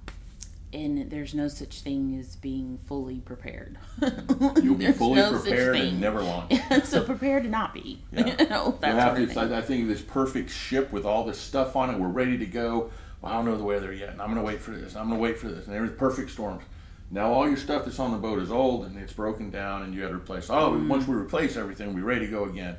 And 0.70 1.10
there's 1.10 1.34
no 1.34 1.48
such 1.48 1.80
thing 1.80 2.18
as 2.20 2.36
being 2.36 2.78
fully 2.84 3.20
prepared. 3.20 3.78
You'll 4.62 4.74
be 4.74 4.92
fully 4.92 5.14
no 5.16 5.32
prepared 5.40 5.76
and 5.76 5.98
never 5.98 6.20
launch. 6.22 6.52
so 6.84 7.02
prepare 7.02 7.40
to 7.40 7.48
not 7.48 7.72
be. 7.72 8.02
Yeah. 8.12 8.26
You 8.38 8.48
know, 8.48 8.78
that 8.80 8.90
You 8.94 9.00
have 9.00 9.48
to, 9.48 9.56
I 9.56 9.62
think 9.62 9.88
this 9.88 10.02
perfect 10.02 10.50
ship 10.50 10.92
with 10.92 11.06
all 11.06 11.24
this 11.24 11.38
stuff 11.38 11.74
on 11.74 11.88
it. 11.88 11.98
We're 11.98 12.08
ready 12.08 12.36
to 12.36 12.44
go. 12.46 12.90
Well, 13.22 13.32
I 13.32 13.36
don't 13.36 13.46
know 13.46 13.56
the 13.56 13.64
weather 13.64 13.92
yet, 13.94 14.10
and 14.10 14.20
I'm 14.20 14.28
going 14.28 14.40
to 14.40 14.46
wait 14.46 14.60
for 14.60 14.72
this. 14.72 14.94
I'm 14.94 15.08
going 15.08 15.18
to 15.18 15.22
wait 15.22 15.38
for 15.38 15.48
this, 15.48 15.64
and 15.66 15.74
there's 15.74 15.90
perfect 15.92 16.30
storms. 16.30 16.62
Now 17.10 17.32
all 17.32 17.46
your 17.48 17.56
stuff 17.56 17.84
that's 17.84 17.98
on 17.98 18.12
the 18.12 18.18
boat 18.18 18.38
is 18.40 18.50
old 18.50 18.84
and 18.86 18.98
it's 18.98 19.12
broken 19.12 19.50
down, 19.50 19.82
and 19.82 19.94
you 19.94 20.02
got 20.02 20.08
to 20.08 20.14
replace. 20.14 20.50
Oh, 20.50 20.72
Mm. 20.72 20.88
once 20.88 21.06
we 21.08 21.14
replace 21.16 21.56
everything, 21.56 21.94
we're 21.94 22.02
ready 22.04 22.26
to 22.26 22.30
go 22.30 22.44
again, 22.44 22.76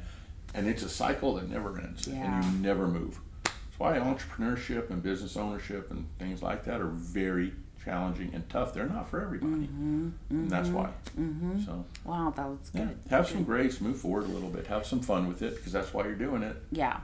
and 0.54 0.68
it's 0.68 0.84
a 0.84 0.89
cycle 0.89 1.36
that 1.36 1.50
never 1.50 1.78
ends, 1.80 2.08
Yeah. 2.08 2.42
and 2.42 2.46
you 2.46 2.60
never 2.62 2.88
move. 2.88 3.20
That's 3.44 3.80
why 3.80 3.98
entrepreneurship 3.98 4.89
and 4.92 5.02
business 5.02 5.36
ownership 5.36 5.89
and 5.92 6.06
things 6.20 6.44
like 6.44 6.63
that 6.65 6.80
are 6.82 6.88
very 6.89 7.54
challenging 7.84 8.30
and 8.34 8.48
tough. 8.50 8.74
They're 8.74 8.86
not 8.88 9.10
for 9.10 9.22
everybody, 9.22 9.68
Mm-hmm. 9.68 10.10
and 10.30 10.50
that's 10.50 10.70
why. 10.70 10.89
So 11.65 11.86
Wow, 12.06 12.32
that 12.36 12.48
was 12.48 12.70
yeah, 12.74 12.86
good. 12.86 12.98
have 13.10 13.28
some 13.28 13.44
grace, 13.44 13.82
move 13.82 13.98
forward 13.98 14.26
a 14.26 14.28
little 14.28 14.50
bit, 14.50 14.68
have 14.68 14.86
some 14.86 15.00
fun 15.00 15.28
with 15.28 15.42
it 15.42 15.56
because 15.56 15.72
that's 15.74 15.92
why 15.94 16.04
you're 16.06 16.13
doing 16.15 16.44
it 16.44 16.56
Yeah. 16.72 17.00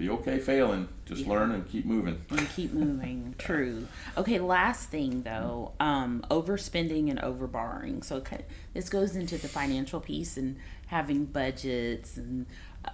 Be 0.00 0.08
okay 0.08 0.38
failing. 0.38 0.88
Just 1.04 1.22
Yeah. 1.22 1.28
learn 1.30 1.50
and 1.50 1.68
keep 1.68 1.84
moving. 1.84 2.22
and 2.30 2.48
keep 2.50 2.72
moving. 2.72 3.34
True. 3.38 3.86
Okay, 4.16 4.40
last 4.40 4.88
thing 4.88 5.22
though, 5.22 5.72
um, 5.78 6.24
overspending 6.30 7.10
and 7.10 7.20
overborrowing. 7.20 8.02
So 8.02 8.16
okay, 8.16 8.46
this 8.72 8.88
goes 8.88 9.14
into 9.14 9.36
the 9.36 9.46
financial 9.46 10.00
piece 10.00 10.38
and 10.38 10.56
having 10.86 11.26
budgets 11.26 12.16
and 12.16 12.46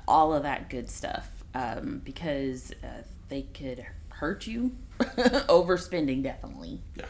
all 0.08 0.34
of 0.34 0.42
that 0.42 0.68
good 0.68 0.90
stuff 0.90 1.44
um, 1.54 2.02
because 2.04 2.72
uh, 2.82 3.02
they 3.28 3.42
could 3.42 3.86
hurt 4.08 4.46
you. 4.48 4.72
Overspending 4.98 6.24
definitely. 6.24 6.80
Yeah, 6.96 7.04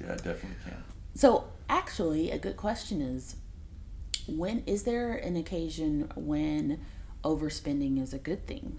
yeah, 0.00 0.12
it 0.12 0.22
definitely 0.22 0.56
can. 0.64 0.84
So 1.16 1.46
actually, 1.68 2.30
a 2.30 2.38
good 2.38 2.56
question 2.56 3.00
is, 3.00 3.34
when 4.28 4.62
is 4.64 4.84
there 4.84 5.12
an 5.12 5.34
occasion 5.36 6.12
when 6.14 6.80
overspending 7.24 8.00
is 8.00 8.14
a 8.14 8.18
good 8.18 8.46
thing? 8.46 8.78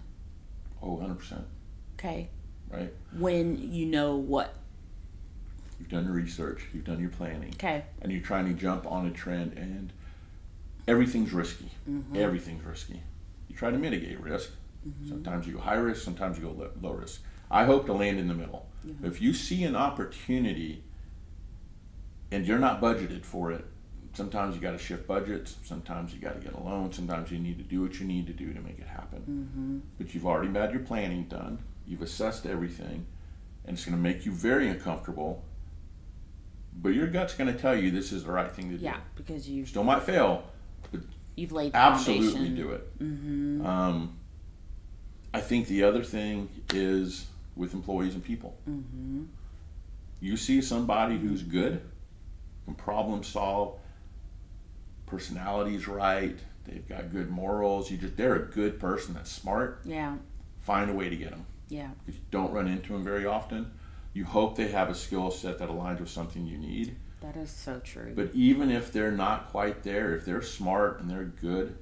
Oh, 0.86 0.93
100 0.93 1.15
percent. 1.15 1.45
Okay, 1.98 2.30
Right. 2.69 2.93
when 3.17 3.58
you 3.74 3.86
know 3.88 4.15
what. 4.15 4.54
You've 5.80 5.89
done 5.89 6.06
your 6.06 6.13
research. 6.13 6.65
You've 6.74 6.86
done 6.86 7.00
your 7.00 7.10
planning. 7.10 7.50
Okay. 7.56 7.84
And 8.02 8.12
you're 8.12 8.21
trying 8.21 8.45
to 8.45 8.54
jump 8.54 8.89
on 8.89 9.08
a 9.08 9.12
trend, 9.12 9.54
and 9.58 9.91
everything's 10.88 11.34
risky. 11.34 11.69
Mm-hmm. 11.89 12.15
Everything's 12.15 12.63
risky. 12.63 13.02
You 13.50 13.56
try 13.56 13.71
to 13.71 13.78
mitigate 13.78 14.19
risk. 14.21 14.52
Mm-hmm. 14.88 15.10
Sometimes 15.10 15.48
you 15.48 15.54
go 15.54 15.60
high 15.60 15.76
risk. 15.76 16.04
Sometimes 16.04 16.38
you 16.38 16.45
go 16.45 16.52
low, 16.52 16.69
low 16.82 16.91
risk. 16.93 17.21
I 17.52 17.65
hope 17.65 17.86
to 17.88 17.93
land 17.93 18.19
in 18.19 18.28
the 18.28 18.34
middle. 18.34 18.67
Mm-hmm. 18.88 19.06
If 19.06 19.21
you 19.21 19.34
see 19.34 19.63
an 19.65 19.76
opportunity, 19.76 20.84
and 22.32 22.45
you're 22.45 22.60
not 22.60 22.82
budgeted 22.82 23.26
for 23.26 23.52
it, 23.52 23.65
sometimes 24.15 24.56
you 24.56 24.62
got 24.62 24.71
to 24.71 24.78
shift 24.78 25.08
budgets. 25.08 25.58
Sometimes 25.63 26.13
you 26.13 26.19
got 26.19 26.36
to 26.36 26.39
get 26.39 26.54
a 26.54 26.63
loan. 26.63 26.91
Sometimes 26.91 27.32
you 27.32 27.39
need 27.39 27.58
to 27.58 27.63
do 27.63 27.82
what 27.82 27.99
you 27.99 28.06
need 28.06 28.28
to 28.28 28.34
do 28.34 28.54
to 28.54 28.62
make 28.62 28.80
it 28.80 28.88
happen. 28.88 29.19
Mm-hmm. 29.19 29.80
But 29.97 30.13
you've 30.13 30.25
already 30.25 30.51
had 30.58 30.71
your 30.71 30.82
planning 30.82 31.25
done. 31.25 31.60
You've 31.86 32.01
assessed 32.01 32.45
everything, 32.45 33.06
and 33.65 33.75
it's 33.75 33.86
going 33.86 33.95
to 33.95 34.01
make 34.01 34.25
you 34.25 34.32
very 34.32 34.69
uncomfortable. 34.69 35.43
But 36.78 36.89
your 36.89 37.08
gut's 37.08 37.34
going 37.36 37.54
to 37.54 37.60
tell 37.60 37.75
you 37.75 37.91
this 37.91 38.12
is 38.12 38.23
the 38.23 38.32
right 38.32 38.51
thing 38.51 38.71
to 38.71 38.78
do. 38.78 38.84
Yeah, 38.84 38.97
because 39.15 39.47
you've 39.49 39.69
Still 39.69 39.84
might 39.84 40.04
fail, 40.04 40.43
but 40.91 41.01
you've 41.36 41.51
laid 41.51 41.73
the 41.73 41.78
absolutely 41.78 42.32
foundation. 42.32 42.56
do 42.56 42.71
it. 42.71 42.99
Mm-hmm. 42.99 43.65
Um, 43.65 44.17
I 45.34 45.41
think 45.41 45.67
the 45.67 45.84
other 45.84 46.04
thing 46.04 46.49
is 46.73 47.28
with 47.56 47.73
employees 47.73 48.13
and 48.13 48.23
people. 48.23 48.58
Mm-hmm. 48.69 49.23
You 50.21 50.38
see 50.38 50.62
somebody 50.62 51.17
who's 51.17 51.43
good, 51.43 51.82
can 52.65 52.73
problem 52.75 53.23
solve, 53.23 53.78
personality's 55.06 55.88
right, 55.88 56.38
they've 56.65 56.88
got 56.88 57.12
good 57.12 57.30
morals. 57.30 57.89
You 57.91 57.98
just 57.98 58.18
they're 58.18 58.36
a 58.36 58.46
good 58.48 58.80
person 58.80 59.13
that's 59.13 59.32
smart. 59.32 59.82
Yeah, 59.86 60.18
Find 60.62 60.89
a 60.89 60.94
way 60.94 61.10
to 61.10 61.15
get 61.15 61.30
them 61.32 61.46
yeah, 61.70 61.89
because 62.06 62.20
you 62.20 62.26
don't 62.32 62.52
run 62.52 62.68
into 62.68 62.94
them 62.94 63.04
very 63.04 63.26
often. 63.26 63.72
You 64.13 64.26
hope 64.26 64.56
they 64.56 64.70
have 64.70 64.89
a 64.89 64.96
skill 64.96 65.30
set 65.32 65.60
that 65.60 65.70
aligns 65.70 66.00
with 66.00 66.10
something 66.10 66.46
you 66.46 66.58
need. 66.58 66.96
that 67.22 67.36
is 67.36 67.50
so 67.52 67.80
true. 67.80 68.13
But 68.15 68.32
even 68.34 68.72
if 68.72 68.91
they're 68.91 69.12
not 69.12 69.50
quite 69.50 69.84
there, 69.84 70.15
if 70.15 70.26
they're 70.26 70.41
smart 70.41 71.00
and 71.00 71.10
they're 71.10 71.24
good, 71.26 71.78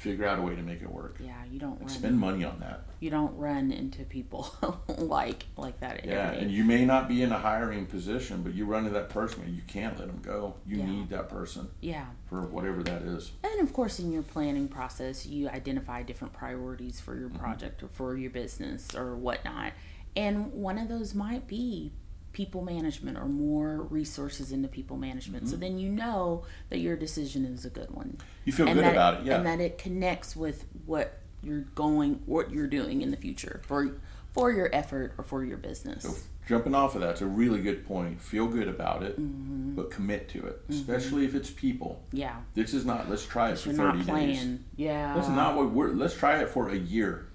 figure 0.00 0.26
out 0.26 0.38
a 0.38 0.42
way 0.42 0.54
to 0.56 0.62
make 0.62 0.80
it 0.80 0.90
work. 0.90 1.16
yeah, 1.20 1.34
you 1.52 1.58
don't 1.58 1.78
run. 1.78 1.88
Spend 1.90 2.18
money 2.18 2.42
on 2.42 2.58
that. 2.60 2.84
you 3.00 3.10
don't 3.10 3.36
run 3.36 3.70
into 3.70 4.02
people 4.04 4.50
like 4.98 5.44
like 5.58 5.78
that. 5.80 6.04
Yeah, 6.06 6.30
and 6.32 6.50
you 6.50 6.64
may 6.64 6.84
not 6.86 7.06
be 7.06 7.22
in 7.22 7.30
a 7.32 7.38
hiring 7.38 7.84
position, 7.86 8.42
but 8.42 8.54
you 8.54 8.64
run 8.64 8.86
into 8.86 8.98
that 8.98 9.10
person 9.10 9.42
and 9.42 9.54
you 9.54 9.60
can't 9.66 9.98
let 9.98 10.08
them 10.08 10.20
go. 10.22 10.54
You 10.66 10.78
Yeah. 10.78 10.86
need 10.86 11.10
that 11.10 11.28
person 11.28 11.68
yeah, 11.82 12.06
for 12.30 12.40
whatever 12.42 12.82
that 12.82 13.02
is. 13.02 13.32
and 13.44 13.60
of 13.60 13.72
course, 13.74 13.98
in 13.98 14.10
your 14.10 14.22
planning 14.22 14.68
process, 14.68 15.26
you 15.26 15.48
identify 15.50 16.02
different 16.02 16.32
priorities 16.32 16.98
for 17.00 17.14
your 17.18 17.28
Mm-hmm. 17.28 17.38
project 17.38 17.82
or 17.82 17.88
for 17.88 18.16
your 18.16 18.30
business 18.30 18.94
or 18.94 19.14
whatnot, 19.16 19.72
and 20.16 20.52
one 20.52 20.78
of 20.78 20.88
those 20.88 21.14
might 21.14 21.46
be 21.46 21.92
people 22.32 22.62
management 22.62 23.18
or 23.18 23.26
more 23.26 23.82
resources 23.82 24.52
into 24.52 24.68
people 24.68 24.96
management. 24.96 25.44
Mm-hmm. 25.44 25.50
So 25.52 25.56
then 25.56 25.78
you 25.78 25.88
know 25.88 26.44
that 26.68 26.78
your 26.78 26.96
decision 26.96 27.44
is 27.44 27.64
a 27.64 27.70
good 27.70 27.90
one. 27.90 28.18
You 28.44 28.52
feel 28.52 28.68
and 28.68 28.78
good 28.78 28.86
about 28.88 29.20
it, 29.20 29.26
yeah. 29.26 29.36
and 29.36 29.46
that 29.46 29.60
it 29.60 29.78
connects 29.78 30.36
with 30.36 30.64
what 30.86 31.18
you're 31.42 31.62
going, 31.74 32.20
what 32.26 32.50
you're 32.52 32.66
doing 32.66 33.02
in 33.02 33.10
the 33.10 33.16
future 33.16 33.60
for 33.66 33.96
for 34.32 34.52
your 34.52 34.70
effort 34.72 35.12
or 35.18 35.24
for 35.24 35.44
your 35.44 35.56
business. 35.56 36.04
So 36.04 36.14
jumping 36.46 36.72
off 36.74 36.94
of 36.94 37.00
that, 37.00 37.10
it's 37.10 37.20
a 37.20 37.26
really 37.26 37.60
good 37.60 37.84
point. 37.84 38.20
Feel 38.20 38.46
good 38.46 38.68
about 38.68 39.02
it, 39.02 39.18
Mm-hmm. 39.20 39.74
but 39.74 39.90
commit 39.90 40.28
to 40.30 40.46
it, 40.46 40.60
especially 40.68 41.24
if 41.24 41.34
it's 41.34 41.50
people. 41.50 42.02
yeah, 42.12 42.36
This 42.54 42.72
is 42.74 42.84
not. 42.86 43.10
Let's 43.10 43.26
try 43.26 43.50
it 43.50 43.58
for 43.58 43.70
thirty 43.72 43.76
not 43.82 43.96
days. 43.96 44.06
playing. 44.06 44.64
Yeah, 44.76 45.14
That's 45.14 45.28
not 45.28 45.56
what 45.56 45.70
we're. 45.72 45.88
Let's 45.90 46.14
try 46.14 46.40
it 46.40 46.48
for 46.48 46.68
a 46.68 46.76
year, 46.76 47.26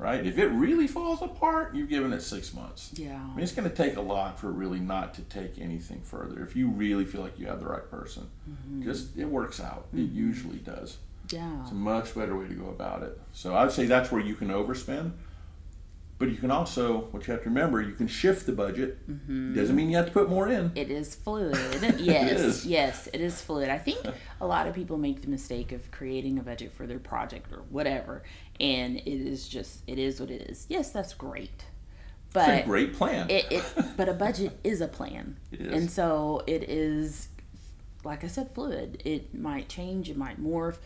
right? 0.00 0.24
If 0.26 0.38
it 0.38 0.46
really 0.48 0.86
falls 0.86 1.22
apart, 1.22 1.74
you've 1.74 1.88
given 1.90 2.12
it 2.12 2.22
six 2.22 2.52
months. 2.54 2.90
Yeah, 2.94 3.14
I 3.22 3.34
mean, 3.34 3.40
it's 3.40 3.52
going 3.52 3.68
to 3.68 3.74
take 3.74 3.96
a 3.96 4.00
lot 4.00 4.40
for 4.40 4.50
really 4.50 4.80
not 4.80 5.14
to 5.14 5.22
take 5.22 5.58
anything 5.58 6.00
further. 6.00 6.42
If 6.42 6.56
you 6.56 6.68
really 6.68 7.04
feel 7.04 7.20
like 7.20 7.38
you 7.38 7.46
have 7.46 7.60
the 7.60 7.66
right 7.66 7.88
person, 7.90 8.28
Mm-hmm. 8.50 8.82
just 8.82 9.16
it 9.16 9.26
works 9.26 9.60
out. 9.60 9.86
It 9.94 10.10
usually 10.10 10.58
does. 10.58 10.96
yeah, 11.30 11.60
It's 11.62 11.70
a 11.70 11.74
much 11.74 12.14
better 12.14 12.36
way 12.36 12.48
to 12.48 12.54
go 12.54 12.68
about 12.70 13.02
it. 13.02 13.20
So 13.32 13.54
I'd 13.56 13.70
say 13.72 13.86
that's 13.86 14.10
where 14.10 14.20
you 14.20 14.34
can 14.34 14.48
overspend. 14.48 15.12
But 16.20 16.28
you 16.28 16.36
can 16.36 16.50
also, 16.50 17.08
what 17.12 17.26
you 17.26 17.32
have 17.32 17.42
to 17.44 17.48
remember, 17.48 17.80
you 17.80 17.94
can 17.94 18.06
shift 18.06 18.44
the 18.44 18.52
budget. 18.52 18.98
Mm-hmm. 19.10 19.54
Doesn't 19.54 19.74
mean 19.74 19.88
you 19.88 19.96
have 19.96 20.04
to 20.04 20.12
put 20.12 20.28
more 20.28 20.48
in. 20.48 20.70
It 20.74 20.90
is 20.90 21.14
fluid. 21.14 21.56
Yes, 21.98 22.40
is. 22.40 22.66
yes, 22.66 23.08
it 23.14 23.22
is 23.22 23.40
fluid. 23.40 23.70
I 23.70 23.78
think 23.78 24.00
a 24.38 24.46
lot 24.46 24.66
of 24.66 24.74
people 24.74 24.98
make 24.98 25.22
the 25.22 25.28
mistake 25.28 25.72
of 25.72 25.90
creating 25.90 26.38
a 26.38 26.42
budget 26.42 26.72
for 26.72 26.86
their 26.86 26.98
project 26.98 27.50
or 27.50 27.62
whatever, 27.70 28.22
and 28.60 28.98
it 28.98 29.06
is 29.08 29.48
just 29.48 29.80
it 29.86 29.98
is 29.98 30.20
what 30.20 30.30
it 30.30 30.42
is. 30.50 30.66
Yes, 30.68 30.90
that's 30.90 31.14
great, 31.14 31.64
but 32.34 32.48
It's 32.50 32.64
a 32.64 32.68
great 32.68 32.92
plan. 32.92 33.30
it, 33.30 33.46
it 33.50 33.64
but 33.96 34.10
a 34.10 34.12
budget 34.12 34.58
is 34.62 34.82
a 34.82 34.88
plan 34.88 35.38
It 35.52 35.62
is. 35.62 35.72
and 35.72 35.90
so 35.90 36.42
it 36.46 36.64
is 36.68 37.28
like 38.04 38.24
i 38.24 38.26
said 38.28 38.50
fluid 38.54 39.00
it 39.04 39.34
might 39.34 39.68
change 39.68 40.08
it 40.10 40.16
might 40.16 40.40
morph 40.42 40.76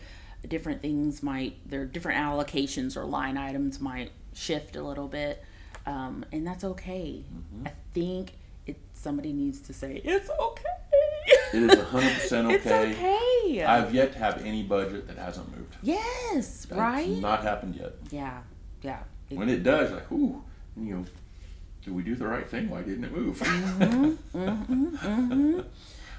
different 0.47 0.81
things 0.81 1.21
might 1.23 1.55
there 1.69 1.81
are 1.81 1.85
different 1.85 2.19
allocations 2.19 2.95
or 2.97 3.05
line 3.05 3.37
items 3.37 3.79
might 3.79 4.11
shift 4.35 4.75
a 4.75 4.83
little 4.83 5.07
bit 5.07 5.43
um, 5.87 6.23
and 6.31 6.45
that's 6.45 6.63
okay 6.63 7.23
Mm-hmm. 7.33 7.67
i 7.67 7.71
think 7.93 8.33
it 8.67 8.77
somebody 8.93 9.31
needs 9.33 9.59
to 9.61 9.73
say 9.73 10.01
it's 10.03 10.29
okay 10.29 10.63
It 11.53 11.63
is 11.71 11.75
100% 11.75 12.45
okay. 12.45 12.55
it's 12.55 12.65
okay. 12.67 13.63
I've 13.63 13.93
yet 13.93 14.11
to 14.13 14.19
have 14.19 14.43
any 14.45 14.61
budget 14.63 15.07
that 15.07 15.17
hasn't 15.17 15.49
moved. 15.55 15.75
yes 15.81 16.65
That's 16.65 16.71
right 16.71 17.09
not 17.19 17.41
happened 17.43 17.75
yet. 17.75 17.93
yeah 18.11 18.41
yeah 18.81 18.99
It- 19.29 19.37
When 19.37 19.49
it 19.49 19.63
does, 19.63 19.91
like, 19.91 20.11
ooh, 20.11 20.43
you 20.77 20.95
know, 20.95 21.05
did 21.83 21.93
we 21.95 22.03
do 22.03 22.15
the 22.15 22.27
right 22.27 22.47
thing? 22.49 22.69
Why 22.69 22.81
didn't 22.81 23.05
it 23.05 23.11
move? 23.15 23.37
Mm-hmm. 24.35 25.59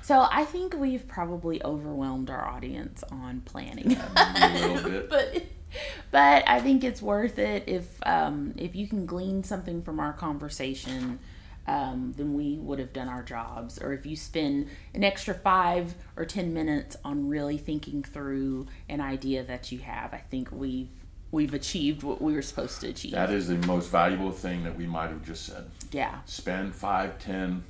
so 0.02 0.26
i 0.30 0.44
think 0.44 0.74
we've 0.78 1.06
probably 1.08 1.62
overwhelmed 1.64 2.30
our 2.30 2.46
audience 2.46 3.02
on 3.10 3.40
planning 3.44 3.96
a 4.16 4.52
little 4.60 4.90
bit. 4.90 5.10
but 5.10 5.44
but 6.10 6.48
I 6.48 6.60
think 6.60 6.84
it's 6.84 7.02
worth 7.02 7.38
it 7.38 7.64
if 7.66 7.86
um, 8.06 8.54
if 8.56 8.74
you 8.76 8.86
can 8.88 9.06
glean 9.06 9.44
something 9.44 9.82
from 9.82 10.00
our 10.00 10.12
conversation. 10.12 11.18
Um, 11.68 12.14
then 12.16 12.34
we 12.34 12.58
would 12.58 12.78
have 12.78 12.92
done 12.92 13.08
our 13.08 13.24
jobs. 13.24 13.76
Or 13.82 13.92
if 13.92 14.06
you 14.06 14.14
spend 14.14 14.68
an 14.94 15.02
extra 15.02 15.34
five 15.34 15.96
or 16.16 16.24
ten 16.24 16.54
minutes 16.54 16.96
on 17.04 17.26
really 17.28 17.58
thinking 17.58 18.04
through 18.04 18.68
an 18.88 19.00
idea 19.00 19.42
that 19.42 19.72
you 19.72 19.80
have, 19.80 20.14
I 20.14 20.18
think 20.30 20.52
we've 20.52 20.90
we've 21.32 21.52
achieved 21.54 22.04
what 22.04 22.22
we 22.22 22.34
were 22.34 22.42
supposed 22.42 22.80
to 22.82 22.88
achieve. 22.90 23.10
That 23.10 23.30
is 23.30 23.48
the 23.48 23.56
most 23.66 23.90
valuable 23.90 24.30
thing 24.30 24.62
that 24.62 24.76
we 24.76 24.86
might 24.86 25.08
have 25.08 25.24
just 25.24 25.44
said. 25.44 25.68
yeah. 25.90 26.20
Spend 26.24 26.72
five, 26.72 27.18
ten, 27.18 27.64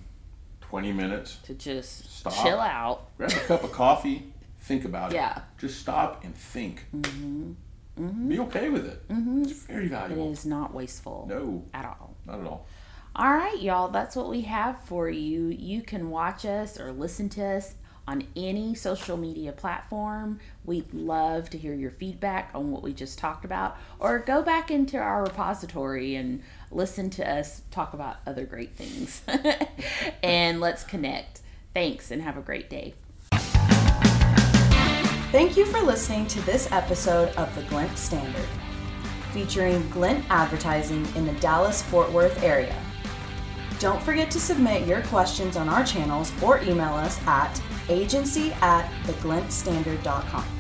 twenty 0.61 0.93
minutes, 0.93 1.39
To 1.45 1.55
just 1.55 2.19
Stop. 2.19 2.35
chill 2.43 2.61
out. 2.61 3.17
grab 3.17 3.33
a 3.33 3.35
cup 3.47 3.65
of 3.65 3.73
coffee, 3.73 4.25
think 4.61 4.85
about 4.85 5.13
it. 5.13 5.15
Yeah. 5.17 5.41
Just 5.57 5.81
stop 5.81 6.23
and 6.23 6.35
think. 6.35 6.85
Mm-hmm. 6.95 7.53
Mm-hmm. 7.99 8.29
Be 8.29 8.39
okay 8.41 8.69
with 8.69 8.87
it. 8.87 9.09
Mm-hmm. 9.09 9.43
It's 9.43 9.63
very 9.65 9.89
valuable. 9.89 10.29
It 10.29 10.33
is 10.33 10.47
not 10.47 10.75
wasteful 10.75 11.27
No, 11.29 11.65
at 11.73 11.85
all. 11.85 12.15
not 12.27 12.41
at 12.41 12.47
all. 12.47 12.67
All 13.15 13.33
right, 13.33 13.59
y'all, 13.59 13.89
that's 13.89 14.15
what 14.15 14.29
we 14.29 14.43
have 14.43 14.79
for 14.81 15.09
you. 15.09 15.47
You 15.47 15.81
can 15.81 16.11
watch 16.11 16.45
us 16.45 16.79
or 16.79 16.93
listen 16.93 17.31
to 17.31 17.43
us 17.45 17.75
on 18.07 18.25
any 18.37 18.75
social 18.75 19.17
media 19.17 19.53
platform. 19.53 20.39
We'd 20.65 20.93
love 20.93 21.49
to 21.51 21.59
hear 21.59 21.75
your 21.75 21.91
feedback 21.91 22.51
on 22.55 22.71
what 22.71 22.83
we 22.83 22.93
just 22.93 23.19
talked 23.19 23.45
about, 23.45 23.79
or 23.99 24.19
go 24.19 24.43
back 24.43 24.71
into 24.71 24.99
our 24.99 25.25
repository 25.25 26.15
and 26.15 26.43
listen 26.71 27.09
to 27.11 27.29
us 27.29 27.63
talk 27.71 27.95
about 27.95 28.19
other 28.27 28.45
great 28.45 28.77
things. 28.77 29.23
and 30.23 30.61
let's 30.61 30.85
connect. 30.85 31.41
Thanks 31.75 32.11
and 32.11 32.23
have 32.23 32.37
a 32.37 32.43
great 32.43 32.69
day. 32.71 32.95
Thank 35.33 35.57
you 35.57 35.67
for 35.67 35.83
listening 35.83 36.29
to 36.29 36.41
this 36.43 36.71
episode 36.71 37.31
of 37.31 37.53
the 37.57 37.63
Glint 37.63 37.99
Standard, 37.99 38.47
featuring 39.33 39.89
Glint 39.91 40.25
advertising 40.31 41.05
in 41.17 41.27
the 41.27 41.33
Dallas 41.35 41.83
Fort 41.83 42.13
Worth 42.13 42.45
area. 42.45 42.81
Don't 43.81 44.01
forget 44.01 44.31
to 44.31 44.41
submit 44.41 44.87
your 44.87 45.03
questions 45.03 45.57
on 45.57 45.69
our 45.69 45.85
channels 45.85 46.33
or 46.41 46.63
email 46.63 46.95
us 46.95 47.21
at 47.27 47.61
agency 47.89 48.53
at 48.63 48.89
theglintstandard.com. 49.03 50.56